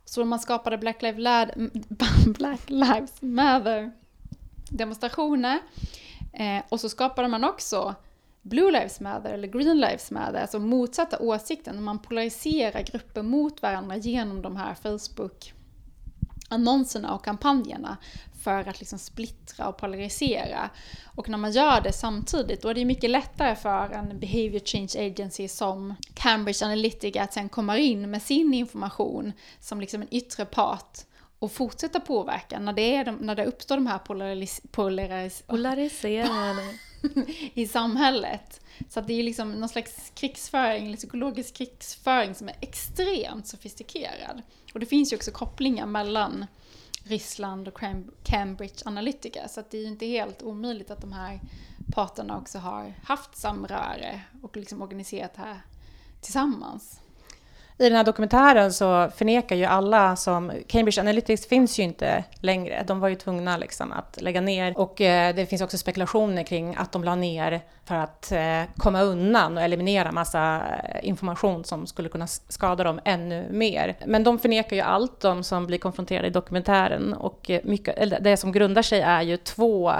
[0.04, 1.48] Så man skapade Black Lives,
[2.26, 3.92] Black Lives Matter
[4.70, 5.58] demonstrationer
[6.32, 7.94] eh, och så skapade man också
[8.42, 11.82] Blue Lives Matter eller Green Lives Matter, alltså motsatta åsikten.
[11.82, 17.96] Man polariserar grupper mot varandra genom de här Facebook-annonserna och kampanjerna
[18.42, 20.70] för att liksom splittra och polarisera.
[21.14, 25.06] Och när man gör det samtidigt, då är det mycket lättare för en behavior change
[25.06, 30.44] agency som Cambridge Analytica att sen komma in med sin information som liksom en yttre
[30.44, 30.98] part
[31.38, 36.62] och fortsätta påverka när det, är de, när det uppstår de här polaris, polaris, polariserade
[37.54, 38.60] i samhället.
[38.88, 44.42] Så att det är liksom någon slags krigsföring, eller psykologisk krigsföring som är extremt sofistikerad.
[44.74, 46.46] Och det finns ju också kopplingar mellan
[47.04, 47.80] Ryssland och
[48.22, 51.40] Cambridge Analytica, så att det är ju inte helt omöjligt att de här
[51.92, 55.60] parterna också har haft samröre och liksom organiserat det här
[56.20, 57.00] tillsammans.
[57.80, 60.52] I den här dokumentären så förnekar ju alla som...
[60.66, 62.84] Cambridge Analytics finns ju inte längre.
[62.86, 64.78] De var ju tvungna liksom att lägga ner.
[64.78, 69.02] Och eh, det finns också spekulationer kring att de la ner för att eh, komma
[69.02, 70.62] undan och eliminera massa
[70.94, 73.96] eh, information som skulle kunna skada dem ännu mer.
[74.06, 77.14] Men de förnekar ju allt, de som blir konfronterade i dokumentären.
[77.14, 79.92] Och eh, mycket, det som grundar sig är ju två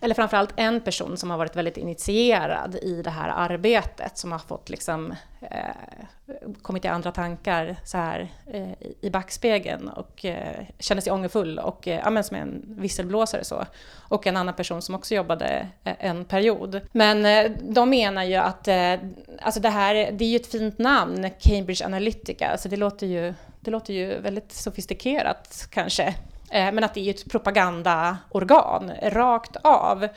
[0.00, 4.38] eller framförallt en person som har varit väldigt initierad i det här arbetet, som har
[4.38, 8.70] fått liksom, eh, kommit till andra tankar så här eh,
[9.00, 13.64] i backspegeln och eh, känner sig ångerfull och eh, ja, som en visselblåsare så.
[14.08, 16.80] Och en annan person som också jobbade eh, en period.
[16.92, 18.94] Men eh, de menar ju att eh,
[19.42, 23.34] alltså det här, det är ju ett fint namn, Cambridge Analytica, så det låter ju,
[23.60, 26.14] det låter ju väldigt sofistikerat kanske.
[26.50, 30.08] Eh, men att det är ett propagandaorgan rakt av.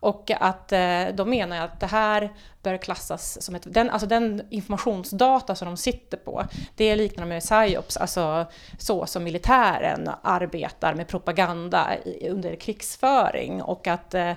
[0.00, 2.32] Och att eh, de menar att det här
[2.62, 3.74] bör klassas som ett...
[3.74, 6.44] Den, alltså den informationsdata som de sitter på,
[6.76, 8.46] det liknar med psyops, alltså
[8.78, 11.88] så som militären arbetar med propaganda
[12.30, 14.32] under krigsföring och att eh,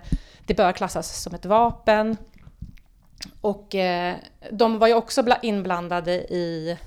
[0.46, 2.18] det bör klassas som ett vapen.
[3.42, 4.16] Och eh,
[4.52, 6.78] de var ju också inblandade i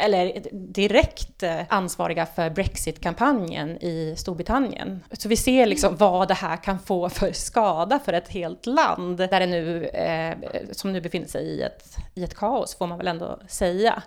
[0.00, 5.00] eller direkt eh, ansvariga för Brexit-kampanjen i Storbritannien.
[5.12, 9.16] Så vi ser liksom vad det här kan få för skada för ett helt land,
[9.16, 10.36] där det nu, eh,
[10.72, 14.02] som nu befinner sig i ett, i ett kaos, får man väl ändå säga.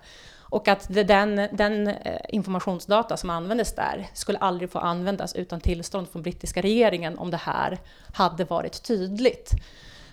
[0.53, 6.09] Och att den, den eh, informationsdata som användes där skulle aldrig få användas utan tillstånd
[6.09, 7.79] från brittiska regeringen om det här
[8.13, 9.51] hade varit tydligt.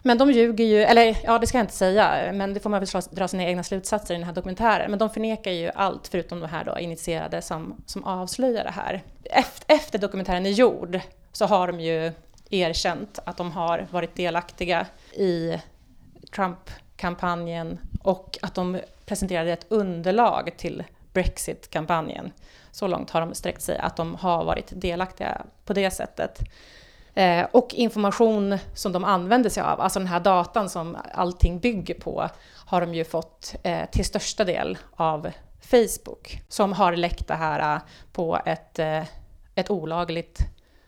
[0.02, 2.80] Men de ljuger ju, eller ja det ska jag inte säga, men det får man
[2.80, 4.90] väl dra sina egna slutsatser i den här dokumentären.
[4.90, 9.02] Men de förnekar ju allt förutom de här då initierade som, som avslöjar det här.
[9.24, 11.00] Efter, efter dokumentären är gjord
[11.32, 12.12] så har de ju
[12.50, 15.56] erkänt att de har varit delaktiga i
[16.34, 22.32] Trump-kampanjen och att de presenterade ett underlag till Brexit-kampanjen.
[22.70, 26.40] Så långt har de sträckt sig att de har varit delaktiga på det sättet.
[27.14, 31.94] Eh, och information som de använder sig av, alltså den här datan som allting bygger
[31.94, 32.28] på,
[32.66, 35.30] har de ju fått eh, till största del av
[35.60, 37.80] Facebook, som har läckt det här eh,
[38.12, 39.02] på ett, eh,
[39.54, 40.38] ett olagligt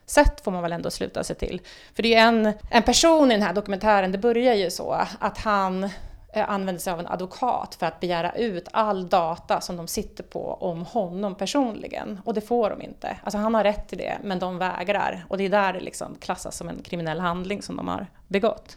[0.06, 1.60] sätt får man väl ändå sluta sig till.
[1.94, 5.38] För det är en, en person i den här dokumentären, det börjar ju så att
[5.38, 5.88] han
[6.34, 10.24] Eh, använder sig av en advokat för att begära ut all data som de sitter
[10.24, 12.20] på om honom personligen.
[12.24, 13.16] Och det får de inte.
[13.24, 15.26] Alltså han har rätt till det, men de vägrar.
[15.28, 18.76] Och det är där det liksom klassas som en kriminell handling som de har begått.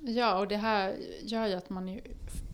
[0.00, 2.00] Ja, och det här gör ju att man ju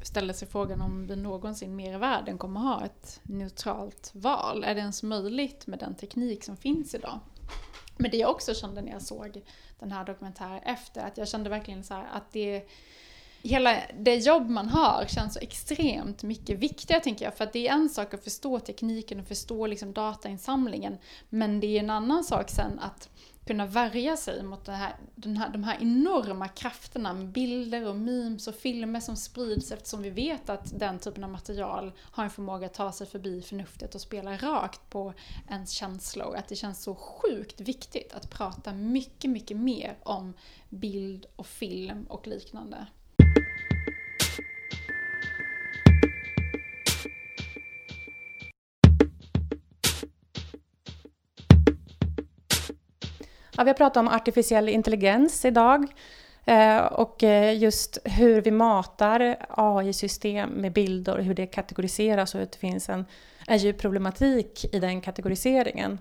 [0.03, 4.64] ställer sig frågan om vi någonsin mer i världen kommer ha ett neutralt val.
[4.64, 7.20] Är det ens möjligt med den teknik som finns idag?
[7.97, 9.43] Men det jag också kände när jag såg
[9.79, 12.68] den här dokumentären efter, att jag kände verkligen så att det
[13.43, 17.36] Hela det jobb man har känns så extremt mycket viktigare tänker jag.
[17.36, 20.99] För att det är en sak att förstå tekniken och förstå liksom datainsamlingen.
[21.28, 23.09] Men det är en annan sak sen att
[23.49, 27.97] kunna värja sig mot det här, den här, de här enorma krafterna med bilder och
[27.97, 32.30] memes och filmer som sprids eftersom vi vet att den typen av material har en
[32.30, 35.12] förmåga att ta sig förbi förnuftet och spela rakt på
[35.51, 36.36] ens känslor.
[36.36, 40.34] Att det känns så sjukt viktigt att prata mycket, mycket mer om
[40.68, 42.86] bild och film och liknande.
[53.59, 55.87] Ja, vi har pratat om artificiell intelligens idag
[56.45, 62.43] eh, och eh, just hur vi matar AI-system med bilder och hur det kategoriseras och
[62.43, 63.05] att det finns en,
[63.47, 65.99] en djup problematik i den kategoriseringen.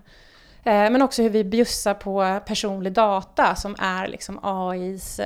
[0.64, 5.20] Eh, men också hur vi bjussar på personlig data som är liksom AIs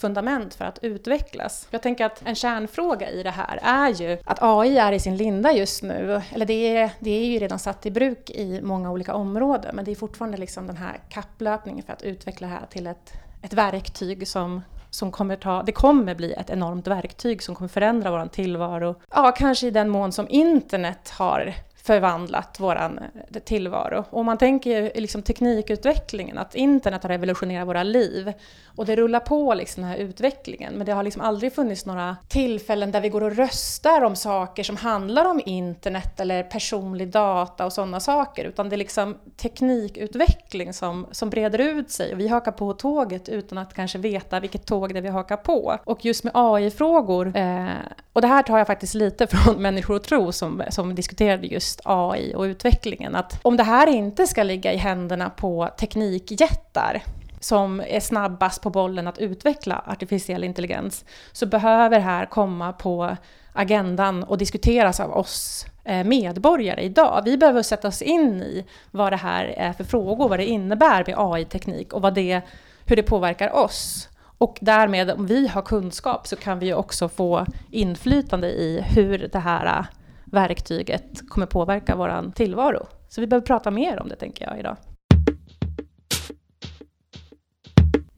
[0.00, 1.68] fundament för att utvecklas.
[1.70, 5.16] Jag tänker att en kärnfråga i det här är ju att AI är i sin
[5.16, 8.90] linda just nu, eller det är, det är ju redan satt i bruk i många
[8.90, 12.66] olika områden, men det är fortfarande liksom den här kapplöpningen för att utveckla det här
[12.66, 17.54] till ett, ett verktyg som som kommer ta, det kommer bli ett enormt verktyg som
[17.54, 18.94] kommer förändra vår tillvaro.
[19.10, 24.04] Ja, kanske i den mån som internet har förvandlat vår eh, tillvaro.
[24.10, 28.32] Och om man tänker liksom teknikutvecklingen, att internet har revolutionerat våra liv
[28.76, 30.74] och det rullar på liksom den här utvecklingen.
[30.74, 34.62] Men det har liksom aldrig funnits några tillfällen där vi går och röstar om saker
[34.62, 38.44] som handlar om internet eller personlig data och sådana saker.
[38.44, 43.28] Utan det är liksom teknikutveckling som, som breder ut sig och vi hakar på tåget
[43.28, 45.78] utan att kanske veta vilket tåg det är vi hakar på.
[45.84, 47.68] Och just med AI-frågor, eh,
[48.12, 51.69] och det här tar jag faktiskt lite från Människor och tro som, som diskuterade just
[51.70, 57.02] just AI och utvecklingen, att om det här inte ska ligga i händerna på teknikjättar
[57.40, 63.16] som är snabbast på bollen att utveckla artificiell intelligens, så behöver det här komma på
[63.52, 67.22] agendan och diskuteras av oss eh, medborgare idag.
[67.24, 71.04] Vi behöver sätta oss in i vad det här är för frågor, vad det innebär
[71.06, 72.40] med AI-teknik och vad det,
[72.86, 74.08] hur det påverkar oss.
[74.38, 79.38] Och därmed, om vi har kunskap, så kan vi också få inflytande i hur det
[79.38, 79.86] här
[80.30, 82.86] verktyget kommer påverka vår tillvaro.
[83.08, 84.76] Så vi behöver prata mer om det, tänker jag, idag.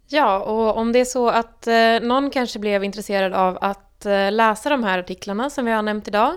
[0.08, 4.32] Ja, och om det är så att eh, någon kanske blev intresserad av att eh,
[4.32, 6.34] läsa de här artiklarna som vi har nämnt idag,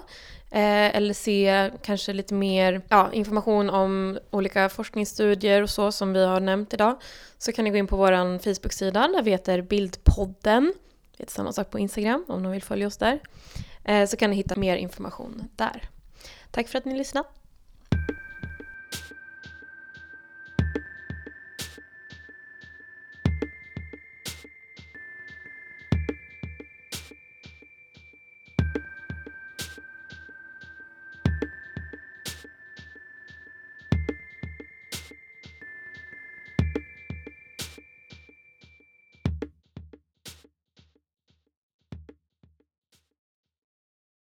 [0.55, 6.25] Eh, eller se kanske lite mer ja, information om olika forskningsstudier och så som vi
[6.25, 7.01] har nämnt idag
[7.37, 10.73] så kan ni gå in på vår Facebook-sida där vi heter Bildpodden.
[11.17, 13.19] Det är samma sak på Instagram om någon vill följa oss där.
[13.85, 15.89] Eh, så kan ni hitta mer information där.
[16.51, 17.27] Tack för att ni lyssnade!